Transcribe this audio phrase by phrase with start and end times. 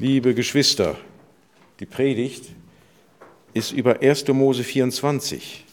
[0.00, 0.96] Liebe Geschwister,
[1.80, 2.44] die Predigt
[3.52, 4.28] ist über 1.
[4.28, 5.64] Mose 24.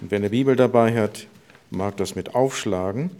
[0.00, 1.26] Und wer eine Bibel dabei hat,
[1.68, 3.10] mag das mit aufschlagen.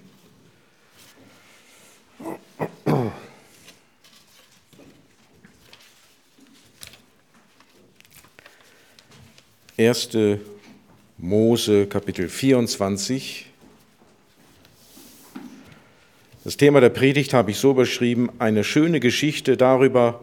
[9.76, 10.40] Erste
[11.18, 13.46] Mose Kapitel 24
[16.47, 20.20] das Thema der Predigt habe ich so beschrieben, eine schöne Geschichte darüber,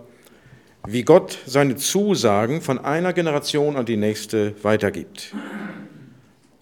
[0.88, 5.36] wie Gott seine Zusagen von einer Generation an die nächste weitergibt.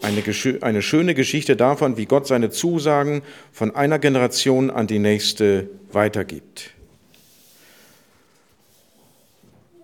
[0.01, 0.23] Eine,
[0.61, 3.21] eine, schöne Geschichte davon, wie Gott seine Zusagen
[3.51, 6.71] von einer Generation an die nächste weitergibt.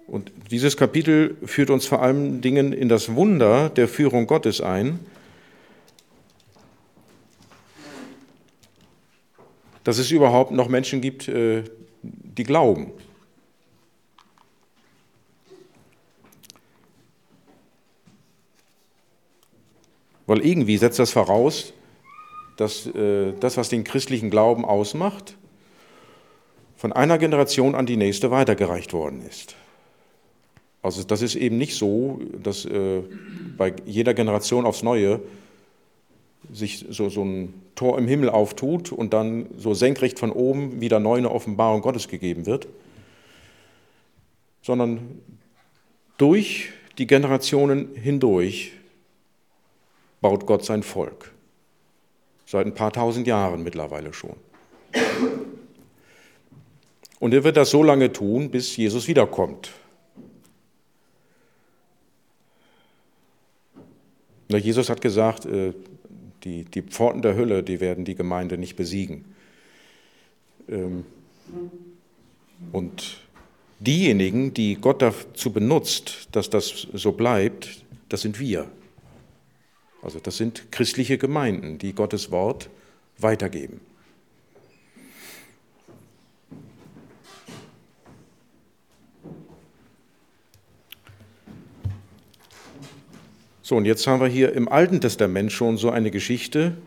[0.07, 4.97] Und dieses Kapitel führt uns vor allen Dingen in das Wunder der Führung Gottes ein,
[9.87, 11.63] dass es überhaupt noch Menschen gibt, äh,
[12.01, 12.91] die glauben.
[20.25, 21.71] Weil irgendwie setzt das voraus,
[22.57, 25.37] dass äh, das, was den christlichen Glauben ausmacht,
[26.75, 29.55] von einer Generation an die nächste weitergereicht worden ist.
[30.81, 33.03] Also das ist eben nicht so, dass äh,
[33.55, 35.21] bei jeder Generation aufs Neue
[36.51, 40.99] sich so, so ein Tor im Himmel auftut und dann so senkrecht von oben wieder
[40.99, 42.67] neu eine Offenbarung Gottes gegeben wird,
[44.61, 45.21] sondern
[46.17, 48.73] durch die Generationen hindurch
[50.21, 51.31] baut Gott sein Volk.
[52.45, 54.35] Seit ein paar tausend Jahren mittlerweile schon.
[57.19, 59.71] Und er wird das so lange tun, bis Jesus wiederkommt.
[64.49, 65.73] Jesus hat gesagt, äh,
[66.43, 69.25] die, die Pforten der Hölle, die werden die Gemeinde nicht besiegen.
[70.69, 71.05] Ähm,
[72.71, 73.21] und
[73.79, 78.69] diejenigen, die Gott dazu benutzt, dass das so bleibt, das sind wir.
[80.01, 82.69] Also das sind christliche Gemeinden, die Gottes Wort
[83.17, 83.81] weitergeben.
[93.67, 96.77] So, und jetzt haben wir hier im Alten Testament schon so eine Geschichte.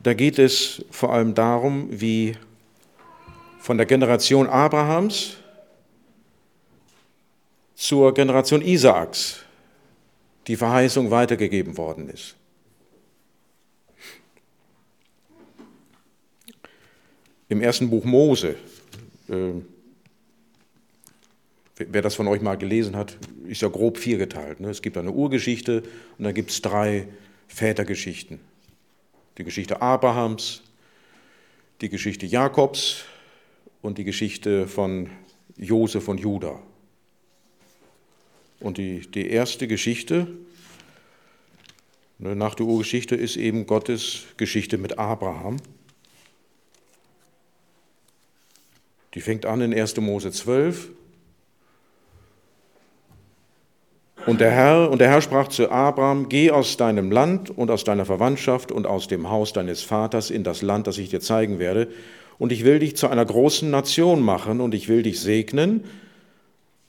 [0.00, 2.36] Da geht es vor allem darum, wie
[3.58, 5.38] von der Generation Abrahams
[7.74, 9.40] zur Generation Isaaks
[10.46, 12.36] die Verheißung weitergegeben worden ist.
[17.48, 18.54] Im ersten Buch Mose,
[19.28, 19.50] äh,
[21.88, 24.60] wer das von euch mal gelesen hat, ist ja grob viergeteilt.
[24.60, 24.70] Ne?
[24.70, 25.82] Es gibt eine Urgeschichte
[26.18, 27.08] und dann gibt es drei
[27.48, 28.40] Vätergeschichten.
[29.38, 30.62] Die Geschichte Abrahams,
[31.80, 33.04] die Geschichte Jakobs
[33.82, 35.10] und die Geschichte von
[35.56, 36.60] Josef und Judah.
[38.60, 40.26] Und die, die erste Geschichte
[42.18, 45.56] ne, nach der Urgeschichte ist eben Gottes Geschichte mit Abraham.
[49.14, 49.96] Die fängt an in 1.
[49.96, 50.90] Mose 12
[54.26, 57.84] Und der Herr, und der Herr sprach zu Abraham, geh aus deinem Land und aus
[57.84, 61.58] deiner Verwandtschaft und aus dem Haus deines Vaters in das Land, das ich dir zeigen
[61.58, 61.88] werde,
[62.38, 65.84] und ich will dich zu einer großen Nation machen, und ich will dich segnen,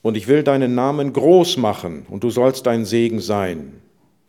[0.02, 3.74] und ich will deinen Namen groß machen, und du sollst dein Segen sein.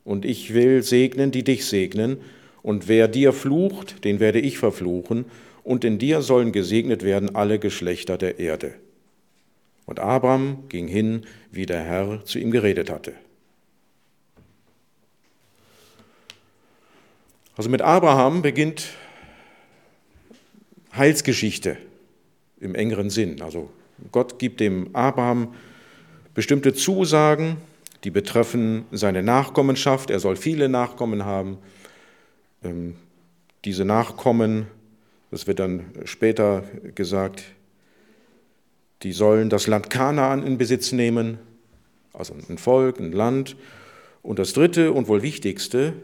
[0.05, 2.19] Und ich will segnen, die dich segnen,
[2.63, 5.25] und wer dir flucht, den werde ich verfluchen,
[5.65, 8.75] und in dir sollen gesegnet werden alle Geschlechter der Erde.
[9.87, 13.15] Und Abraham ging hin, wie der Herr zu ihm geredet hatte.
[17.57, 18.91] Also mit Abraham beginnt
[20.97, 21.77] Heilsgeschichte
[22.61, 23.43] im engeren Sinn.
[23.43, 23.71] Also
[24.11, 25.55] Gott gibt dem Abraham
[26.35, 27.59] bestimmte Zusagen,
[28.05, 30.11] die betreffen seine Nachkommenschaft.
[30.11, 31.59] Er soll viele Nachkommen haben.
[32.65, 32.97] Ähm,
[33.65, 34.67] diese Nachkommen,
[35.31, 36.65] das wird dann später
[36.95, 37.45] gesagt,
[39.03, 41.39] die sollen das Land Kanaan in Besitz nehmen,
[42.13, 43.57] also ein Volk, ein Land.
[44.23, 45.95] Und das dritte und wohl wichtigste,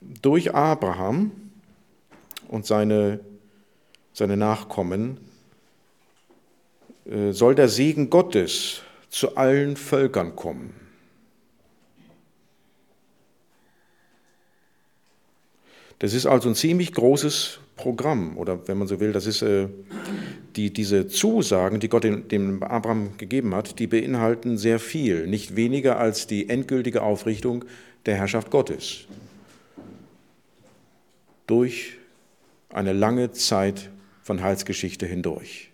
[0.00, 1.30] durch Abraham
[2.48, 3.20] und seine,
[4.12, 5.18] seine Nachkommen
[7.04, 10.74] äh, soll der Segen Gottes zu allen Völkern kommen.
[16.00, 19.68] Das ist also ein ziemlich großes Programm oder wenn man so will, das ist äh,
[20.54, 25.56] die, diese Zusagen, die Gott dem, dem Abraham gegeben hat, die beinhalten sehr viel, nicht
[25.56, 27.64] weniger als die endgültige Aufrichtung
[28.04, 29.06] der Herrschaft Gottes
[31.46, 31.94] durch
[32.68, 33.90] eine lange Zeit
[34.22, 35.70] von Heilsgeschichte hindurch.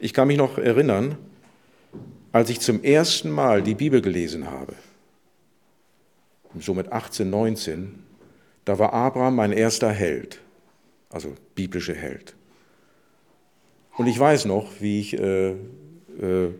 [0.00, 1.16] Ich kann mich noch erinnern,
[2.32, 4.74] als ich zum ersten Mal die Bibel gelesen habe
[6.58, 7.98] so mit 18, 19,
[8.64, 10.40] da war Abraham mein erster Held,
[11.10, 12.34] also biblischer Held.
[13.96, 16.50] Und ich weiß noch, wie ich äh, äh,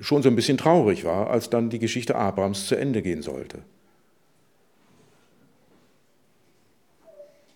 [0.00, 3.58] schon so ein bisschen traurig war, als dann die Geschichte Abrahams zu Ende gehen sollte.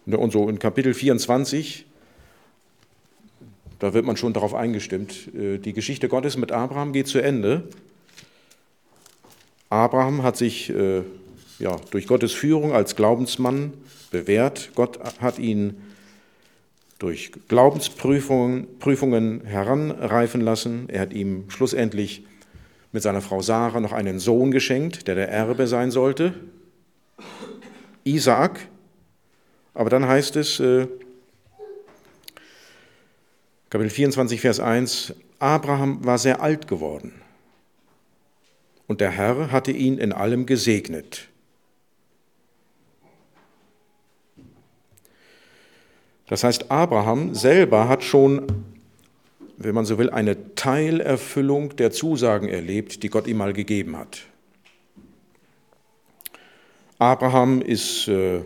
[0.07, 1.87] Ne, und so in Kapitel 24,
[3.79, 7.69] da wird man schon darauf eingestimmt, äh, die Geschichte Gottes mit Abraham geht zu Ende.
[9.71, 11.03] Abraham hat sich äh,
[11.59, 13.73] ja, durch Gottes Führung als Glaubensmann
[14.11, 14.71] bewährt.
[14.75, 15.77] Gott hat ihn
[16.99, 20.89] durch Glaubensprüfungen Prüfungen heranreifen lassen.
[20.89, 22.25] Er hat ihm schlussendlich
[22.93, 26.35] mit seiner Frau Sarah noch einen Sohn geschenkt, der der Erbe sein sollte,
[28.05, 28.69] Isaak.
[29.75, 30.87] Aber dann heißt es, äh,
[33.69, 37.13] Kapitel 24, Vers 1, Abraham war sehr alt geworden
[38.87, 41.29] und der Herr hatte ihn in allem gesegnet.
[46.27, 48.47] Das heißt, Abraham selber hat schon,
[49.59, 54.23] wenn man so will, eine Teilerfüllung der Zusagen erlebt, die Gott ihm mal gegeben hat.
[56.99, 58.43] Abraham ist, äh,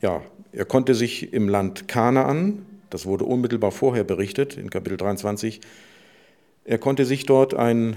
[0.00, 0.22] ja,
[0.52, 5.60] er konnte sich im Land Kanaan, das wurde unmittelbar vorher berichtet, in Kapitel 23,
[6.64, 7.96] er konnte sich dort ein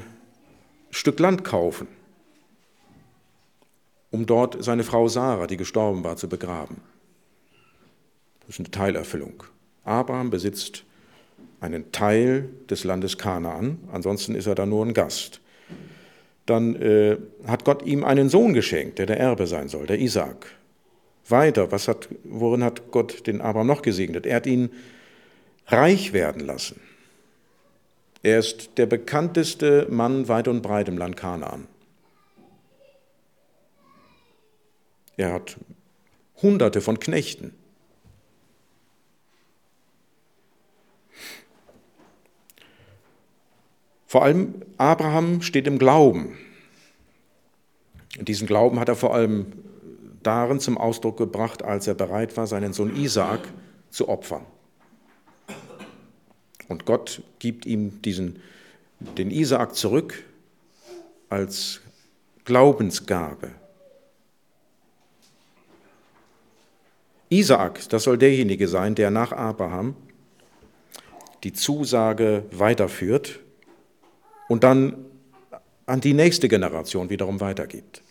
[0.91, 1.87] Stück Land kaufen,
[4.11, 6.81] um dort seine Frau Sarah, die gestorben war, zu begraben.
[8.47, 9.43] Das ist eine Teilerfüllung.
[9.83, 10.83] Abraham besitzt
[11.59, 15.39] einen Teil des Landes Kanaan, ansonsten ist er da nur ein Gast.
[16.45, 17.17] Dann äh,
[17.47, 20.47] hat Gott ihm einen Sohn geschenkt, der der Erbe sein soll, der Isaak.
[21.29, 24.25] Weiter, was hat, worin hat Gott den Abraham noch gesegnet?
[24.25, 24.71] Er hat ihn
[25.67, 26.81] reich werden lassen.
[28.23, 31.67] Er ist der bekannteste Mann weit und breit im Land Kanaan.
[35.15, 35.57] Er hat
[36.41, 37.53] Hunderte von Knechten.
[44.13, 46.38] Vor allem Abraham steht im Glauben.
[48.19, 49.54] Und diesen Glauben hat er vor allem
[50.21, 53.39] darin zum Ausdruck gebracht, als er bereit war, seinen Sohn Isaak
[53.89, 54.45] zu opfern.
[56.68, 58.39] Und Gott gibt ihm diesen,
[59.00, 60.24] den Isaak zurück
[61.30, 61.81] als
[62.45, 63.50] Glaubensgabe.
[67.30, 69.95] Isaak, das soll derjenige sein, der nach Abraham
[71.44, 73.39] die Zusage weiterführt
[74.49, 75.05] und dann
[75.85, 78.01] an die nächste Generation wiederum weitergibt.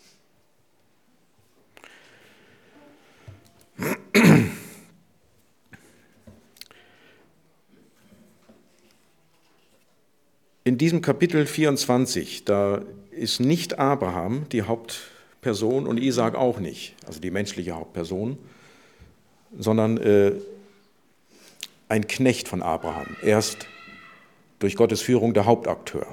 [10.65, 17.19] In diesem Kapitel 24, da ist nicht Abraham die Hauptperson und Isaac auch nicht, also
[17.19, 18.37] die menschliche Hauptperson,
[19.57, 20.33] sondern äh,
[21.89, 23.17] ein Knecht von Abraham.
[23.21, 23.67] Er ist
[24.59, 26.07] durch Gottes Führung der Hauptakteur.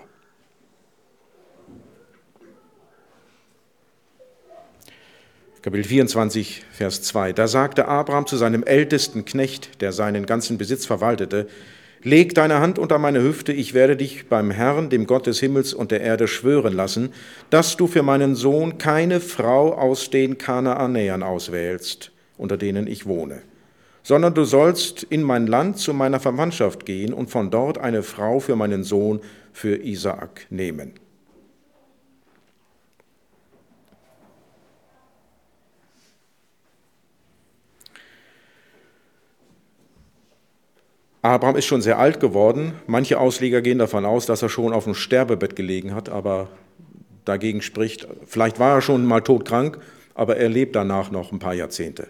[5.62, 7.34] Kapitel 24, Vers 2.
[7.34, 11.48] Da sagte Abraham zu seinem ältesten Knecht, der seinen ganzen Besitz verwaltete,
[12.02, 15.74] Leg deine Hand unter meine Hüfte, ich werde dich beim Herrn, dem Gott des Himmels
[15.74, 17.12] und der Erde, schwören lassen,
[17.50, 23.42] dass du für meinen Sohn keine Frau aus den Kanaanäern auswählst, unter denen ich wohne,
[24.02, 28.40] sondern du sollst in mein Land zu meiner Verwandtschaft gehen und von dort eine Frau
[28.40, 29.20] für meinen Sohn,
[29.52, 30.94] für Isaak nehmen.
[41.22, 42.72] Abraham ist schon sehr alt geworden.
[42.86, 46.48] Manche Ausleger gehen davon aus, dass er schon auf dem Sterbebett gelegen hat, aber
[47.24, 49.78] dagegen spricht, vielleicht war er schon mal todkrank,
[50.14, 52.08] aber er lebt danach noch ein paar Jahrzehnte.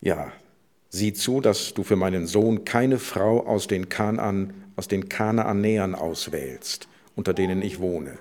[0.00, 0.30] Ja,
[0.90, 5.96] sieh zu, dass du für meinen Sohn keine Frau aus den, Kanaan, aus den Kanaanäern
[5.96, 6.86] auswählst,
[7.16, 8.18] unter denen ich wohne.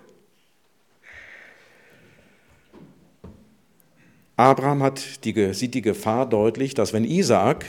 [4.38, 7.66] Abraham hat die, sieht die Gefahr deutlich, dass wenn Isaak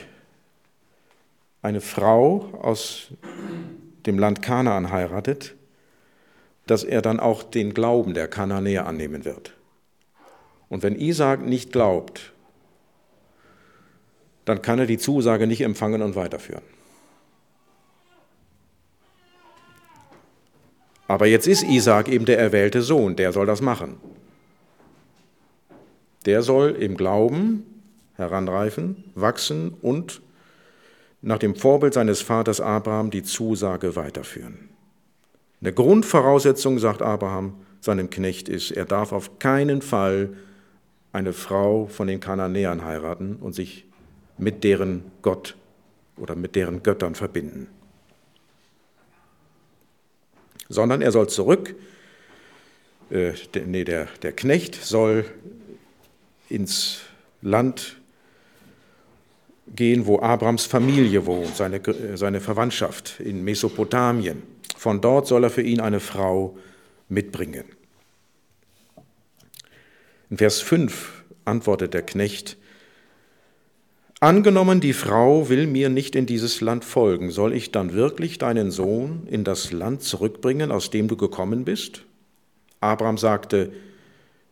[1.62, 3.08] eine Frau aus
[4.06, 5.54] dem Land Kanaan heiratet,
[6.66, 9.54] dass er dann auch den Glauben der Kananäer annehmen wird.
[10.68, 12.32] Und wenn Isaak nicht glaubt,
[14.44, 16.62] dann kann er die Zusage nicht empfangen und weiterführen.
[21.08, 24.00] Aber jetzt ist Isaak eben der erwählte Sohn, der soll das machen.
[26.26, 27.64] Der soll im Glauben
[28.16, 30.20] heranreifen, wachsen und
[31.22, 34.68] nach dem Vorbild seines Vaters Abraham die Zusage weiterführen.
[35.60, 40.30] Eine Grundvoraussetzung, sagt Abraham seinem Knecht, ist, er darf auf keinen Fall
[41.12, 43.86] eine Frau von den Kananäern heiraten und sich
[44.38, 45.56] mit deren Gott
[46.16, 47.68] oder mit deren Göttern verbinden.
[50.68, 51.74] Sondern er soll zurück,
[53.10, 55.24] äh, der, nee, der, der Knecht soll
[56.48, 57.00] ins
[57.42, 57.96] Land
[59.74, 61.80] gehen, wo Abrams Familie wohnt, seine,
[62.14, 64.42] seine Verwandtschaft in Mesopotamien.
[64.76, 66.56] Von dort soll er für ihn eine Frau
[67.08, 67.64] mitbringen.
[70.30, 72.56] In Vers 5 antwortet der Knecht,
[74.18, 78.70] Angenommen, die Frau will mir nicht in dieses Land folgen, soll ich dann wirklich deinen
[78.70, 82.02] Sohn in das Land zurückbringen, aus dem du gekommen bist?
[82.80, 83.72] Abraham sagte,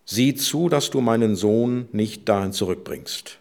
[0.05, 3.39] Sieh zu, dass du meinen Sohn nicht dahin zurückbringst.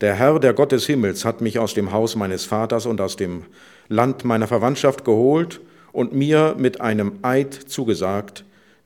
[0.00, 3.16] Der Herr, der Gott des Himmels, hat mich aus dem Haus meines Vaters und aus
[3.16, 3.44] dem
[3.88, 5.60] Land meiner Verwandtschaft geholt
[5.92, 8.44] und mir mit einem Eid zugesagt,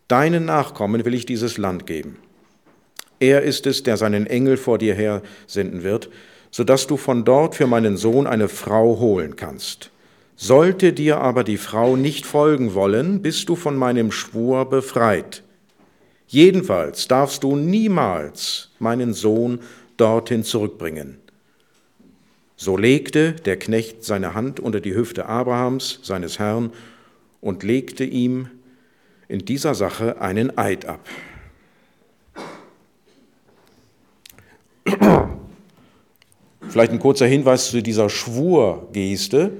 [0.08, 2.16] deinen Nachkommen will ich dieses Land geben.
[3.18, 6.10] Er ist es, der seinen Engel vor dir her senden wird,
[6.50, 9.90] sodass du von dort für meinen Sohn eine Frau holen kannst.
[10.36, 15.42] Sollte dir aber die Frau nicht folgen wollen, bist du von meinem Schwur befreit.
[16.30, 19.58] Jedenfalls darfst du niemals meinen Sohn
[19.96, 21.18] dorthin zurückbringen.
[22.54, 26.72] So legte der Knecht seine Hand unter die Hüfte Abrahams, seines Herrn,
[27.40, 28.48] und legte ihm
[29.26, 31.00] in dieser Sache einen Eid ab.
[36.68, 39.50] Vielleicht ein kurzer Hinweis zu dieser Schwurgeste.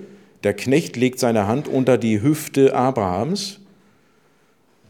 [0.45, 3.59] Der Knecht legt seine Hand unter die Hüfte Abrahams.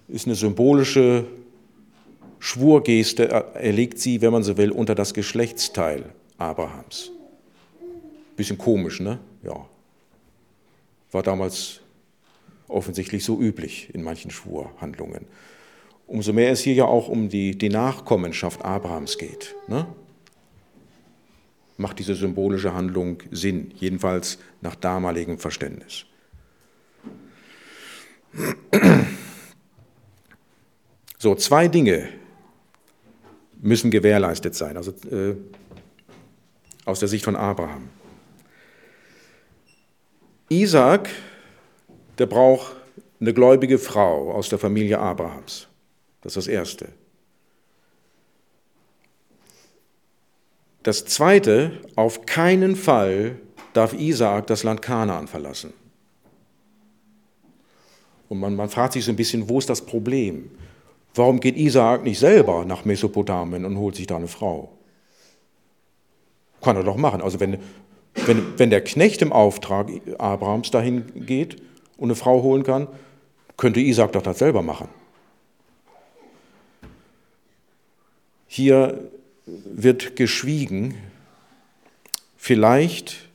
[0.09, 1.25] Ist eine symbolische
[2.41, 3.29] Schwurgeste.
[3.29, 6.07] Er legt sie, wenn man so will, unter das Geschlechtsteil
[6.39, 7.13] Abrahams.
[8.35, 9.21] Bisschen komisch, ne?
[9.45, 9.67] Ja.
[11.13, 11.81] War damals
[12.67, 15.27] offensichtlich so üblich in manchen Schwurhandlungen.
[16.09, 19.55] Umso mehr es hier ja auch um die, die Nachkommenschaft Abrahams geht.
[19.69, 19.87] Ne?
[21.81, 26.05] macht diese symbolische Handlung Sinn, jedenfalls nach damaligem Verständnis.
[31.19, 32.09] So, zwei Dinge
[33.61, 35.37] müssen gewährleistet sein, also äh,
[36.85, 37.89] aus der Sicht von Abraham.
[40.49, 41.09] Isaac,
[42.19, 42.77] der braucht
[43.21, 45.69] eine gläubige Frau aus der Familie Abrahams.
[46.23, 46.89] Das ist das Erste.
[50.83, 53.37] Das zweite, auf keinen Fall
[53.75, 55.73] darf Isaak das Land Kanaan verlassen.
[58.29, 60.51] Und man, man fragt sich so ein bisschen, wo ist das Problem?
[61.15, 64.71] Warum geht Isaak nicht selber nach Mesopotamien und holt sich da eine Frau?
[66.61, 67.21] Kann er doch machen.
[67.21, 67.59] Also wenn,
[68.27, 69.89] wenn, wenn der Knecht im Auftrag
[70.19, 71.57] Abrahams dahin geht
[71.97, 72.87] und eine Frau holen kann,
[73.57, 74.89] könnte Isaak doch das selber machen.
[78.47, 79.11] Hier
[79.47, 80.95] wird geschwiegen.
[82.37, 83.29] Vielleicht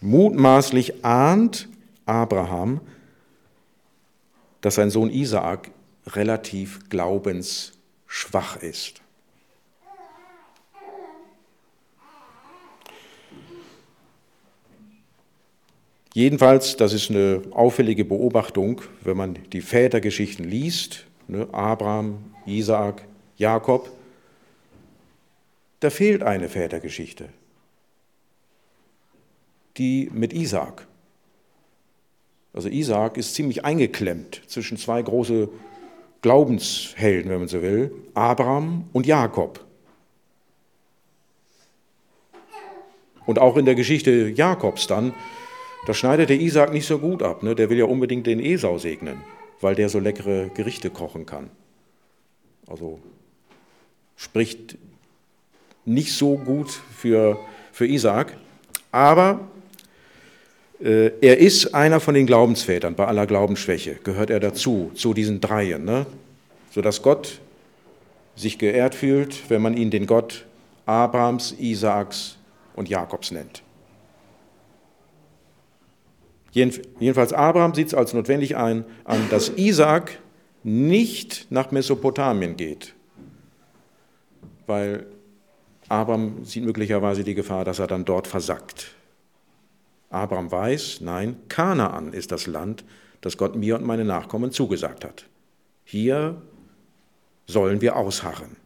[0.00, 1.68] mutmaßlich ahnt
[2.06, 2.80] Abraham,
[4.60, 5.70] dass sein Sohn Isaak
[6.16, 9.00] relativ glaubensschwach ist.
[16.12, 23.90] Jedenfalls, das ist eine auffällige Beobachtung, wenn man die Vätergeschichten liest, ne, Abraham, Isaak, Jakob,
[25.78, 27.28] da fehlt eine Vätergeschichte,
[29.76, 30.86] die mit Isaak.
[32.52, 35.48] Also Isaak ist ziemlich eingeklemmt zwischen zwei große
[36.22, 39.64] Glaubenshelden, wenn man so will, Abraham und Jakob.
[43.26, 45.14] Und auch in der Geschichte Jakobs dann,
[45.86, 47.42] da schneidet der Isaak nicht so gut ab.
[47.42, 47.54] Ne?
[47.54, 49.22] Der will ja unbedingt den Esau segnen,
[49.60, 51.50] weil der so leckere Gerichte kochen kann.
[52.66, 53.00] Also
[54.16, 54.76] spricht
[55.84, 57.38] nicht so gut für,
[57.72, 58.36] für Isaak,
[58.92, 59.48] aber
[60.80, 65.84] er ist einer von den Glaubensvätern, bei aller Glaubensschwäche gehört er dazu, zu diesen Dreien,
[65.84, 66.06] ne?
[66.70, 67.40] sodass Gott
[68.34, 70.46] sich geehrt fühlt, wenn man ihn den Gott
[70.86, 72.38] Abrahams, Isaaks
[72.74, 73.62] und Jakobs nennt.
[76.52, 80.18] Jedenfalls Abraham sieht es als notwendig ein, an, dass Isaak
[80.62, 82.94] nicht nach Mesopotamien geht,
[84.66, 85.06] weil
[85.88, 88.94] Abraham sieht möglicherweise die Gefahr, dass er dann dort versackt.
[90.10, 92.84] Abraham weiß, nein, Kanaan ist das Land,
[93.20, 95.26] das Gott mir und meine Nachkommen zugesagt hat.
[95.84, 96.42] Hier
[97.46, 98.56] sollen wir ausharren.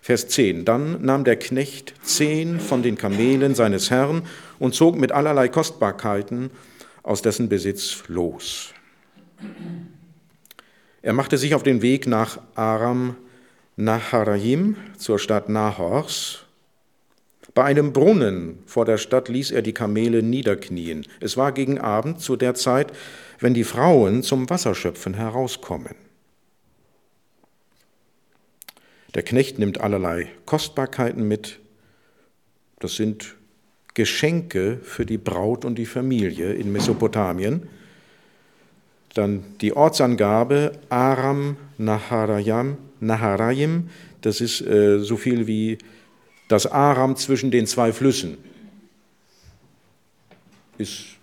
[0.00, 0.64] Vers 10.
[0.64, 4.22] Dann nahm der Knecht zehn von den Kamelen seines Herrn
[4.58, 6.50] und zog mit allerlei Kostbarkeiten
[7.04, 8.74] aus dessen Besitz los.
[11.02, 13.16] Er machte sich auf den Weg nach Aram
[13.76, 16.41] Naharajim, zur Stadt Nahors,
[17.54, 21.06] bei einem Brunnen vor der Stadt ließ er die Kamele niederknien.
[21.20, 22.92] Es war gegen Abend, zu der Zeit,
[23.40, 25.94] wenn die Frauen zum Wasserschöpfen herauskommen.
[29.14, 31.58] Der Knecht nimmt allerlei Kostbarkeiten mit.
[32.78, 33.36] Das sind
[33.92, 37.68] Geschenke für die Braut und die Familie in Mesopotamien.
[39.12, 43.90] Dann die Ortsangabe Aram Naharayam, Naharayim,
[44.22, 45.76] das ist äh, so viel wie
[46.52, 48.36] das Aram zwischen den zwei Flüssen,
[50.76, 51.16] ist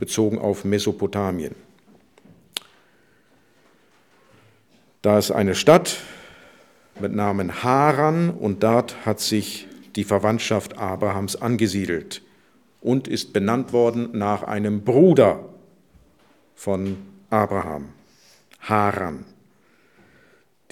[0.00, 1.54] bezogen auf Mesopotamien.
[5.00, 5.98] Da ist eine Stadt
[6.98, 12.20] mit Namen Haran und dort hat sich die Verwandtschaft Abrahams angesiedelt
[12.80, 15.48] und ist benannt worden nach einem Bruder
[16.56, 16.96] von
[17.30, 17.90] Abraham,
[18.58, 19.24] Haran.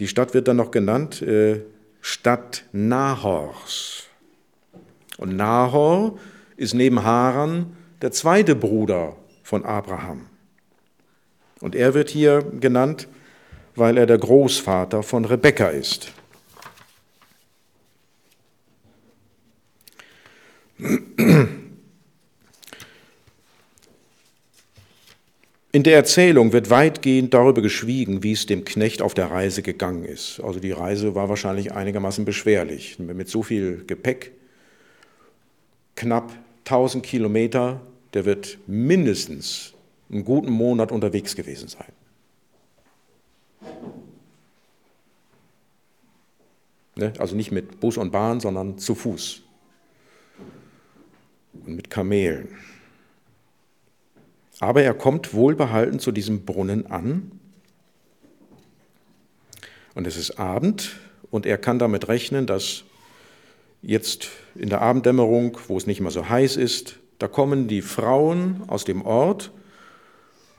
[0.01, 1.61] Die Stadt wird dann noch genannt äh,
[2.01, 4.07] Stadt Nahors.
[5.19, 6.19] Und Nahor
[6.57, 10.27] ist neben Haran der zweite Bruder von Abraham.
[11.61, 13.09] Und er wird hier genannt,
[13.75, 16.13] weil er der Großvater von Rebekka ist.
[25.73, 30.05] In der Erzählung wird weitgehend darüber geschwiegen, wie es dem Knecht auf der Reise gegangen
[30.05, 30.41] ist.
[30.41, 32.99] Also die Reise war wahrscheinlich einigermaßen beschwerlich.
[32.99, 34.33] Mit so viel Gepäck,
[35.95, 36.33] knapp
[36.65, 37.81] 1000 Kilometer,
[38.15, 39.75] der wird mindestens
[40.11, 41.93] einen guten Monat unterwegs gewesen sein.
[46.97, 47.13] Ne?
[47.19, 49.43] Also nicht mit Bus und Bahn, sondern zu Fuß
[51.65, 52.49] und mit Kamelen.
[54.61, 57.33] Aber er kommt wohlbehalten zu diesem Brunnen an.
[59.95, 60.97] Und es ist Abend
[61.31, 62.85] und er kann damit rechnen, dass
[63.83, 68.63] jetzt in der Abenddämmerung, wo es nicht mehr so heiß ist, da kommen die Frauen
[68.69, 69.51] aus dem Ort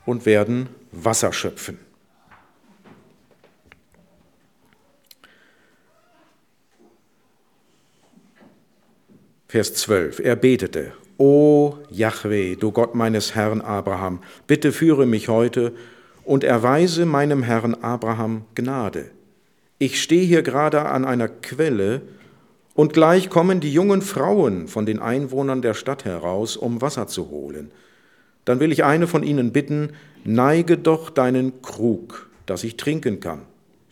[0.04, 1.78] und werden Wasser schöpfen.
[9.48, 10.20] Vers 12.
[10.20, 10.92] Er betete,
[11.24, 15.72] O Jahwe, du Gott meines Herrn Abraham, bitte führe mich heute
[16.24, 19.04] und erweise meinem Herrn Abraham Gnade.
[19.78, 22.02] Ich stehe hier gerade an einer Quelle,
[22.74, 27.30] und gleich kommen die jungen Frauen von den Einwohnern der Stadt heraus, um Wasser zu
[27.30, 27.70] holen.
[28.44, 29.90] Dann will ich eine von ihnen bitten,
[30.24, 33.42] neige doch deinen Krug, dass ich trinken kann.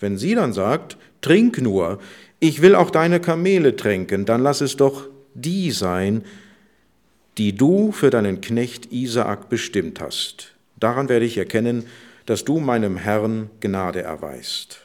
[0.00, 2.00] Wenn sie dann sagt, trink nur,
[2.40, 6.24] ich will auch deine Kamele tränken, dann lass es doch die sein,
[7.40, 10.54] die du für deinen Knecht Isaak bestimmt hast.
[10.78, 11.86] Daran werde ich erkennen,
[12.26, 14.82] dass du meinem Herrn Gnade erweist.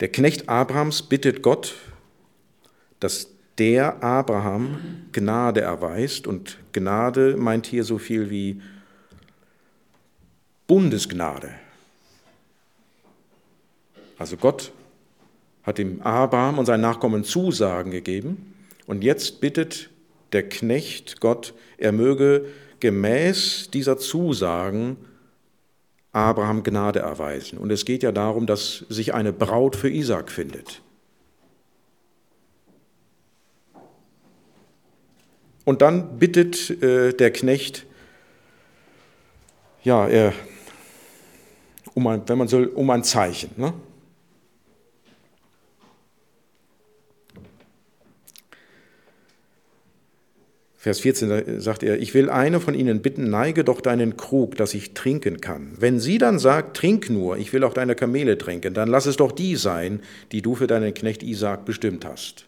[0.00, 1.76] Der Knecht Abrahams bittet Gott,
[2.98, 6.26] dass der Abraham Gnade erweist.
[6.26, 8.60] Und Gnade meint hier so viel wie
[10.66, 11.50] Bundesgnade.
[14.18, 14.72] Also Gott
[15.62, 18.54] hat dem Abraham und seinen Nachkommen Zusagen gegeben
[18.86, 19.90] und jetzt bittet
[20.32, 22.46] der Knecht Gott, er möge
[22.80, 24.96] gemäß dieser Zusagen
[26.12, 27.58] Abraham Gnade erweisen.
[27.58, 30.82] Und es geht ja darum, dass sich eine Braut für Isaac findet.
[35.64, 37.84] Und dann bittet äh, der Knecht,
[39.84, 40.32] ja, er
[41.94, 43.50] um ein, wenn man so, um ein Zeichen.
[43.56, 43.74] Ne?
[50.88, 54.72] Vers 14 sagt er, ich will eine von ihnen bitten, neige doch deinen Krug, dass
[54.72, 55.72] ich trinken kann.
[55.78, 59.18] Wenn sie dann sagt, trink nur, ich will auch deine Kamele trinken, dann lass es
[59.18, 60.00] doch die sein,
[60.32, 62.46] die du für deinen Knecht Isaak bestimmt hast.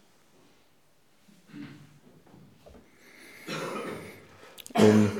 [4.73, 5.11] Um,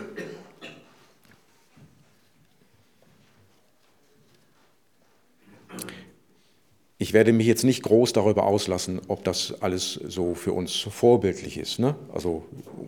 [7.01, 11.57] Ich werde mich jetzt nicht groß darüber auslassen, ob das alles so für uns vorbildlich
[11.57, 11.79] ist.
[11.79, 11.95] Ne?
[12.13, 12.45] Also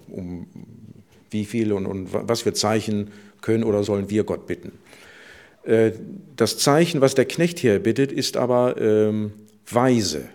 [0.08, 0.46] um
[1.32, 4.74] wie viel und, und was für Zeichen können oder sollen wir Gott bitten.
[5.64, 5.94] Äh,
[6.36, 9.34] das Zeichen, was der Knecht hier bittet, ist aber ähm,
[9.68, 10.30] weise.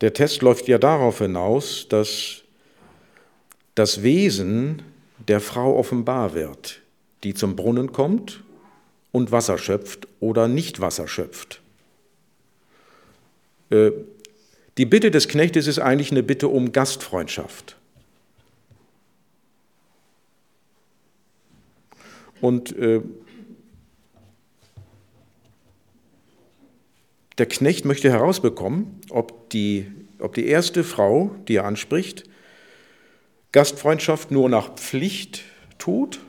[0.00, 2.44] Der Test läuft ja darauf hinaus, dass
[3.74, 4.80] das Wesen
[5.28, 6.80] der Frau offenbar wird,
[7.24, 8.42] die zum Brunnen kommt
[9.12, 11.60] und Wasser schöpft oder nicht Wasser schöpft.
[13.70, 13.92] Äh,
[14.78, 17.76] die Bitte des Knechtes ist eigentlich eine Bitte um Gastfreundschaft.
[22.40, 23.02] Und äh,
[27.38, 29.86] der Knecht möchte herausbekommen, ob die,
[30.18, 32.24] ob die erste Frau, die er anspricht,
[33.52, 35.42] Gastfreundschaft nur nach Pflicht
[35.78, 36.20] tut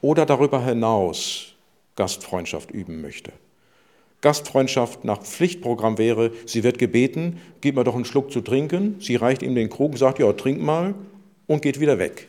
[0.00, 1.54] oder darüber hinaus
[1.96, 3.32] Gastfreundschaft üben möchte.
[4.20, 8.96] Gastfreundschaft nach Pflichtprogramm wäre, sie wird gebeten, gib mir doch einen Schluck zu trinken.
[9.00, 10.94] Sie reicht ihm den Krug, sagt, ja, trink mal
[11.46, 12.28] und geht wieder weg.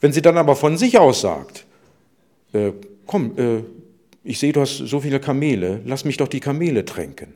[0.00, 1.66] Wenn sie dann aber von sich aus sagt,
[2.52, 2.72] äh,
[3.06, 3.62] komm, äh,
[4.24, 7.34] ich sehe, du hast so viele Kamele, lass mich doch die Kamele tränken.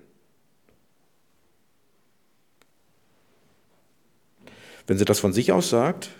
[4.90, 6.11] Wenn sie das von sich aus sagt,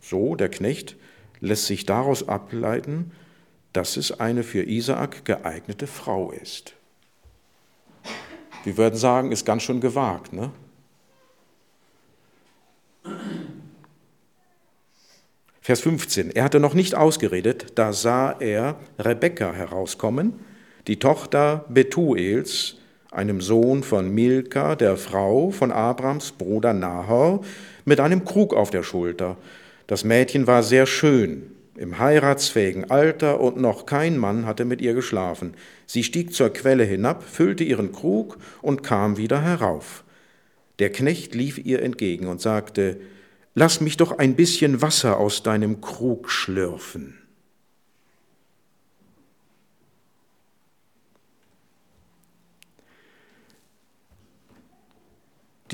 [0.00, 0.96] so der Knecht,
[1.40, 3.12] lässt sich daraus ableiten,
[3.74, 6.72] dass es eine für Isaak geeignete Frau ist.
[8.64, 10.32] Wir würden sagen, ist ganz schön gewagt.
[10.32, 10.50] Ne?
[15.60, 16.30] Vers 15.
[16.30, 20.40] Er hatte noch nicht ausgeredet, da sah er Rebekka herauskommen,
[20.86, 22.76] die Tochter Betuels,
[23.10, 27.44] einem Sohn von Milka, der Frau von Abrams Bruder Nahor,
[27.84, 29.36] mit einem Krug auf der Schulter.
[29.86, 34.94] Das Mädchen war sehr schön, im heiratsfähigen Alter und noch kein Mann hatte mit ihr
[34.94, 35.54] geschlafen.
[35.86, 40.04] Sie stieg zur Quelle hinab, füllte ihren Krug und kam wieder herauf.
[40.78, 42.98] Der Knecht lief ihr entgegen und sagte,
[43.56, 47.23] Lass mich doch ein bisschen Wasser aus deinem Krug schlürfen.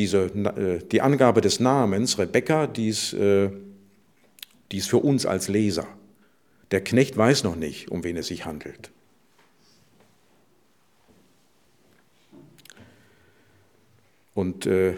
[0.00, 3.50] Diese, äh, die Angabe des Namens Rebecca, die ist äh,
[4.72, 5.86] dies für uns als Leser.
[6.70, 8.90] Der Knecht weiß noch nicht, um wen es sich handelt.
[14.32, 14.94] Und äh,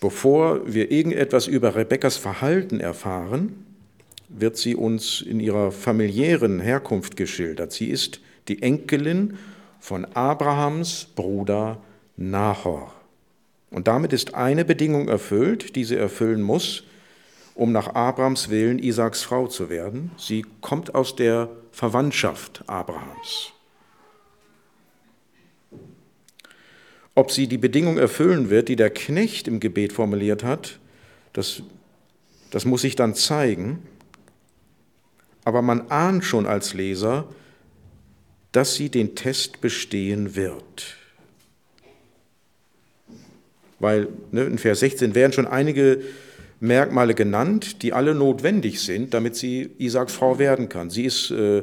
[0.00, 3.66] bevor wir irgendetwas über Rebekkas Verhalten erfahren,
[4.30, 7.72] wird sie uns in ihrer familiären Herkunft geschildert.
[7.72, 9.36] Sie ist die Enkelin
[9.80, 11.82] von Abrahams Bruder
[12.16, 12.99] Nahor.
[13.70, 16.84] Und damit ist eine Bedingung erfüllt, die sie erfüllen muss,
[17.54, 20.10] um nach Abrahams Willen Isaaks Frau zu werden.
[20.16, 23.52] Sie kommt aus der Verwandtschaft Abrahams.
[27.14, 30.78] Ob sie die Bedingung erfüllen wird, die der Knecht im Gebet formuliert hat,
[31.32, 31.62] das,
[32.50, 33.82] das muss sich dann zeigen.
[35.44, 37.26] Aber man ahnt schon als Leser,
[38.52, 40.99] dass sie den Test bestehen wird.
[43.80, 46.00] Weil ne, in Vers 16 werden schon einige
[46.60, 50.90] Merkmale genannt, die alle notwendig sind, damit sie Isaaks Frau werden kann.
[50.90, 51.62] Sie ist äh,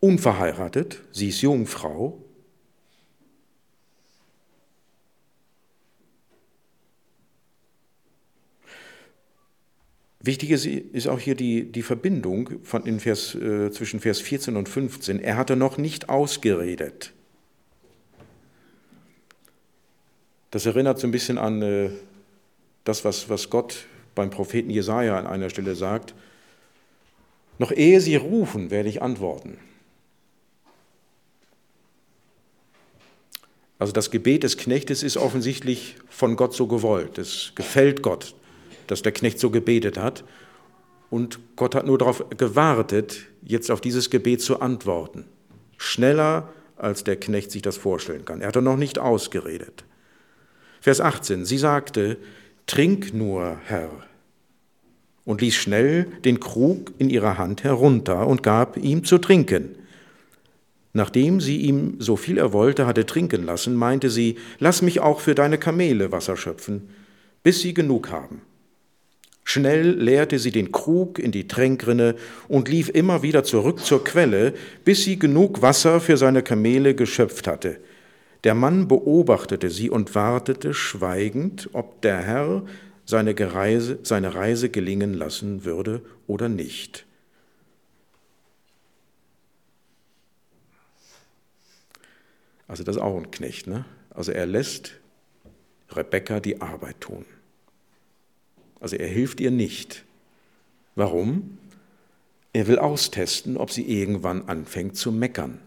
[0.00, 2.24] unverheiratet, sie ist Jungfrau.
[10.24, 14.56] Wichtig ist, ist, auch hier die, die Verbindung von in Vers, äh, zwischen Vers 14
[14.56, 15.18] und 15.
[15.18, 17.12] Er hatte noch nicht ausgeredet.
[20.52, 21.90] Das erinnert so ein bisschen an äh,
[22.84, 26.14] das, was, was Gott beim Propheten Jesaja an einer Stelle sagt.
[27.58, 29.58] Noch ehe sie rufen, werde ich antworten.
[33.78, 37.16] Also das Gebet des Knechtes ist offensichtlich von Gott so gewollt.
[37.16, 38.34] Es gefällt Gott,
[38.86, 40.22] dass der Knecht so gebetet hat.
[41.08, 45.24] Und Gott hat nur darauf gewartet, jetzt auf dieses Gebet zu antworten.
[45.78, 48.42] Schneller, als der Knecht sich das vorstellen kann.
[48.42, 49.84] Er hat noch nicht ausgeredet.
[50.82, 52.16] Vers 18, sie sagte,
[52.66, 53.88] Trink nur, Herr,
[55.24, 59.76] und ließ schnell den Krug in ihrer Hand herunter und gab ihm zu trinken.
[60.92, 65.20] Nachdem sie ihm so viel er wollte hatte trinken lassen, meinte sie, lass mich auch
[65.20, 66.88] für deine Kamele Wasser schöpfen,
[67.44, 68.40] bis sie genug haben.
[69.44, 72.16] Schnell leerte sie den Krug in die Tränkrinne
[72.48, 74.52] und lief immer wieder zurück zur Quelle,
[74.84, 77.78] bis sie genug Wasser für seine Kamele geschöpft hatte.
[78.44, 82.64] Der Mann beobachtete sie und wartete schweigend, ob der Herr
[83.04, 87.06] seine Reise, seine Reise gelingen lassen würde oder nicht.
[92.66, 93.66] Also das ist auch ein Knecht.
[93.66, 93.84] Ne?
[94.10, 94.92] Also er lässt
[95.90, 97.26] Rebekka die Arbeit tun.
[98.80, 100.04] Also er hilft ihr nicht.
[100.96, 101.58] Warum?
[102.52, 105.58] Er will austesten, ob sie irgendwann anfängt zu meckern.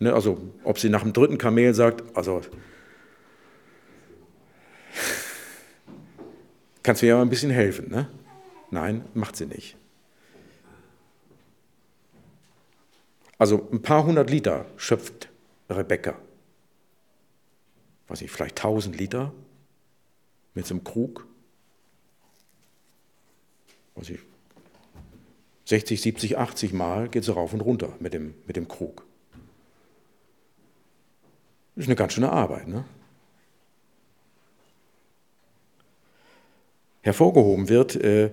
[0.00, 2.40] Ne, also ob sie nach dem dritten Kamel sagt, also
[6.82, 7.90] kannst du mir ja mal ein bisschen helfen.
[7.90, 8.08] Ne?
[8.70, 9.76] Nein, macht sie nicht.
[13.36, 15.28] Also ein paar hundert Liter schöpft
[15.68, 16.18] Rebecca.
[18.08, 19.32] Weiß ich, vielleicht tausend Liter
[20.54, 21.26] mit so einem Krug.
[23.96, 24.20] Weiß ich,
[25.66, 29.04] 60, 70, 80 Mal geht sie rauf und runter mit dem, mit dem Krug.
[31.80, 32.68] Das ist eine ganz schöne Arbeit.
[32.68, 32.84] Ne?
[37.00, 38.28] Hervorgehoben wird, äh,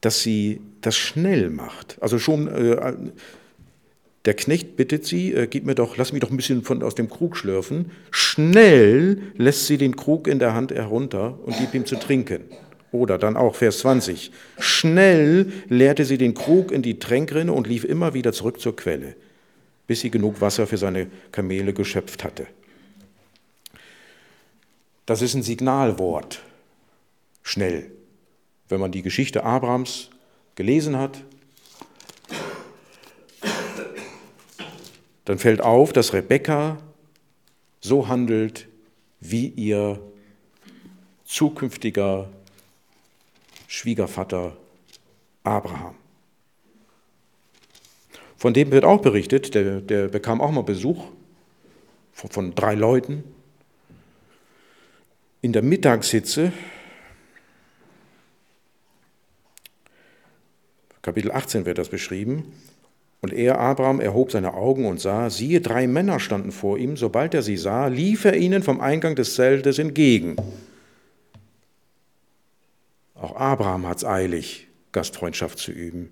[0.00, 1.96] dass sie das schnell macht.
[2.00, 2.94] Also schon, äh,
[4.24, 6.96] der Knecht bittet sie, äh, gib mir doch, lass mich doch ein bisschen von, aus
[6.96, 7.92] dem Krug schlürfen.
[8.10, 12.40] Schnell lässt sie den Krug in der Hand herunter und gibt ihm zu trinken.
[12.90, 14.32] Oder dann auch Vers 20.
[14.58, 19.14] Schnell leerte sie den Krug in die Tränkrinne und lief immer wieder zurück zur Quelle,
[19.90, 22.46] bis sie genug Wasser für seine Kamele geschöpft hatte.
[25.04, 26.44] Das ist ein Signalwort.
[27.42, 27.90] Schnell.
[28.68, 30.10] Wenn man die Geschichte Abrahams
[30.54, 31.24] gelesen hat,
[35.24, 36.78] dann fällt auf, dass Rebekka
[37.80, 38.68] so handelt,
[39.18, 40.00] wie ihr
[41.24, 42.28] zukünftiger
[43.66, 44.56] Schwiegervater
[45.42, 45.99] Abraham.
[48.40, 51.04] Von dem wird auch berichtet, der, der bekam auch mal Besuch
[52.14, 53.22] von, von drei Leuten.
[55.42, 56.50] In der Mittagshitze,
[61.02, 62.50] Kapitel 18 wird das beschrieben,
[63.20, 66.96] und er, Abraham, erhob seine Augen und sah, siehe, drei Männer standen vor ihm.
[66.96, 70.36] Sobald er sie sah, lief er ihnen vom Eingang des Zeltes entgegen.
[73.14, 76.10] Auch Abraham hat es eilig, Gastfreundschaft zu üben.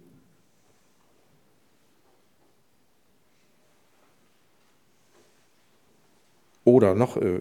[6.69, 7.41] Oder noch, äh,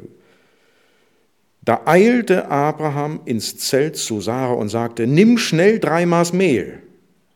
[1.61, 6.81] da eilte Abraham ins Zelt zu Sarah und sagte, nimm schnell drei Maß Mehl,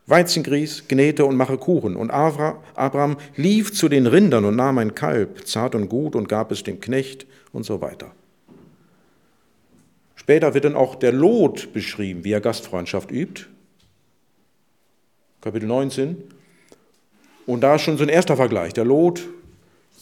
[0.08, 1.98] Weizengrieß, Gnete und mache Kuchen.
[1.98, 6.54] Und Abraham lief zu den Rindern und nahm ein Kalb, zart und gut, und gab
[6.54, 8.14] es dem Knecht und so weiter.
[10.16, 13.48] Später wird dann auch der Lot beschrieben, wie er Gastfreundschaft übt.
[15.42, 16.24] Kapitel 19.
[17.48, 18.72] Und da ist schon so ein erster Vergleich.
[18.72, 19.28] Der Lot,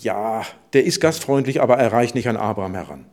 [0.04, 3.06] ja, der ist gastfreundlich, aber er reicht nicht an Abraham heran.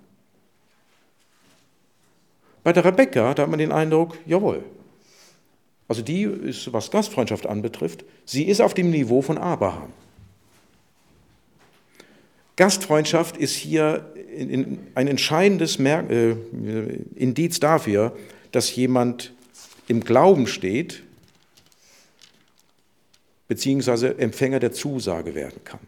[2.63, 4.65] Bei der Rebekka, da hat man den Eindruck, jawohl.
[5.89, 9.93] Also die ist, was Gastfreundschaft anbetrifft, sie ist auf dem Niveau von Abraham.
[12.57, 14.13] Gastfreundschaft ist hier
[14.95, 16.35] ein entscheidendes äh,
[17.15, 18.17] Indiz dafür,
[18.51, 19.33] dass jemand
[19.89, 21.03] im Glauben steht,
[23.47, 25.81] beziehungsweise Empfänger der Zusage werden kann.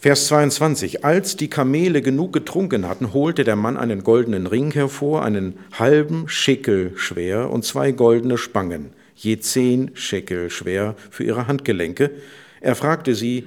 [0.00, 1.04] Vers 22.
[1.04, 6.28] Als die Kamele genug getrunken hatten, holte der Mann einen goldenen Ring hervor, einen halben
[6.28, 12.12] Schickel schwer und zwei goldene Spangen je zehn Schekel schwer für ihre Handgelenke.
[12.60, 13.46] Er fragte sie,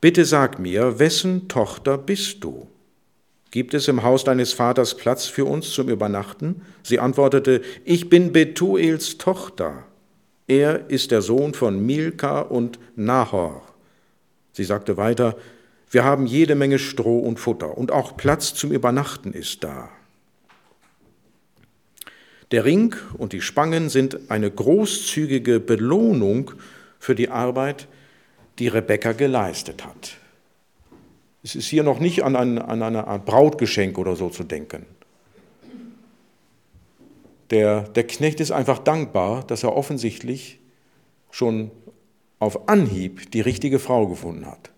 [0.00, 2.66] Bitte sag mir, wessen Tochter bist du?
[3.50, 6.62] Gibt es im Haus deines Vaters Platz für uns zum Übernachten?
[6.82, 9.84] Sie antwortete, Ich bin Betuels Tochter.
[10.46, 13.62] Er ist der Sohn von Milka und Nahor.
[14.52, 15.36] Sie sagte weiter,
[15.90, 19.90] wir haben jede Menge Stroh und Futter und auch Platz zum Übernachten ist da.
[22.52, 26.52] Der Ring und die Spangen sind eine großzügige Belohnung
[26.98, 27.88] für die Arbeit,
[28.58, 30.16] die Rebekka geleistet hat.
[31.42, 34.84] Es ist hier noch nicht an, ein, an eine Art Brautgeschenk oder so zu denken.
[37.50, 40.60] Der, der Knecht ist einfach dankbar, dass er offensichtlich
[41.30, 41.70] schon
[42.38, 44.70] auf Anhieb die richtige Frau gefunden hat.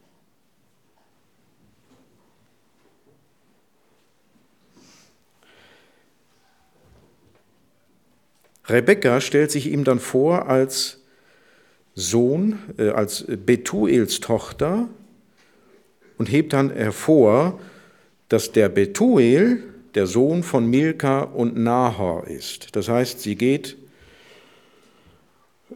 [8.72, 11.02] Rebekka stellt sich ihm dann vor als
[11.94, 14.88] Sohn, äh, als Betuels Tochter
[16.18, 17.60] und hebt dann hervor,
[18.28, 19.62] dass der Betuel
[19.94, 22.74] der Sohn von Milka und Nahor ist.
[22.74, 23.76] Das heißt, sie geht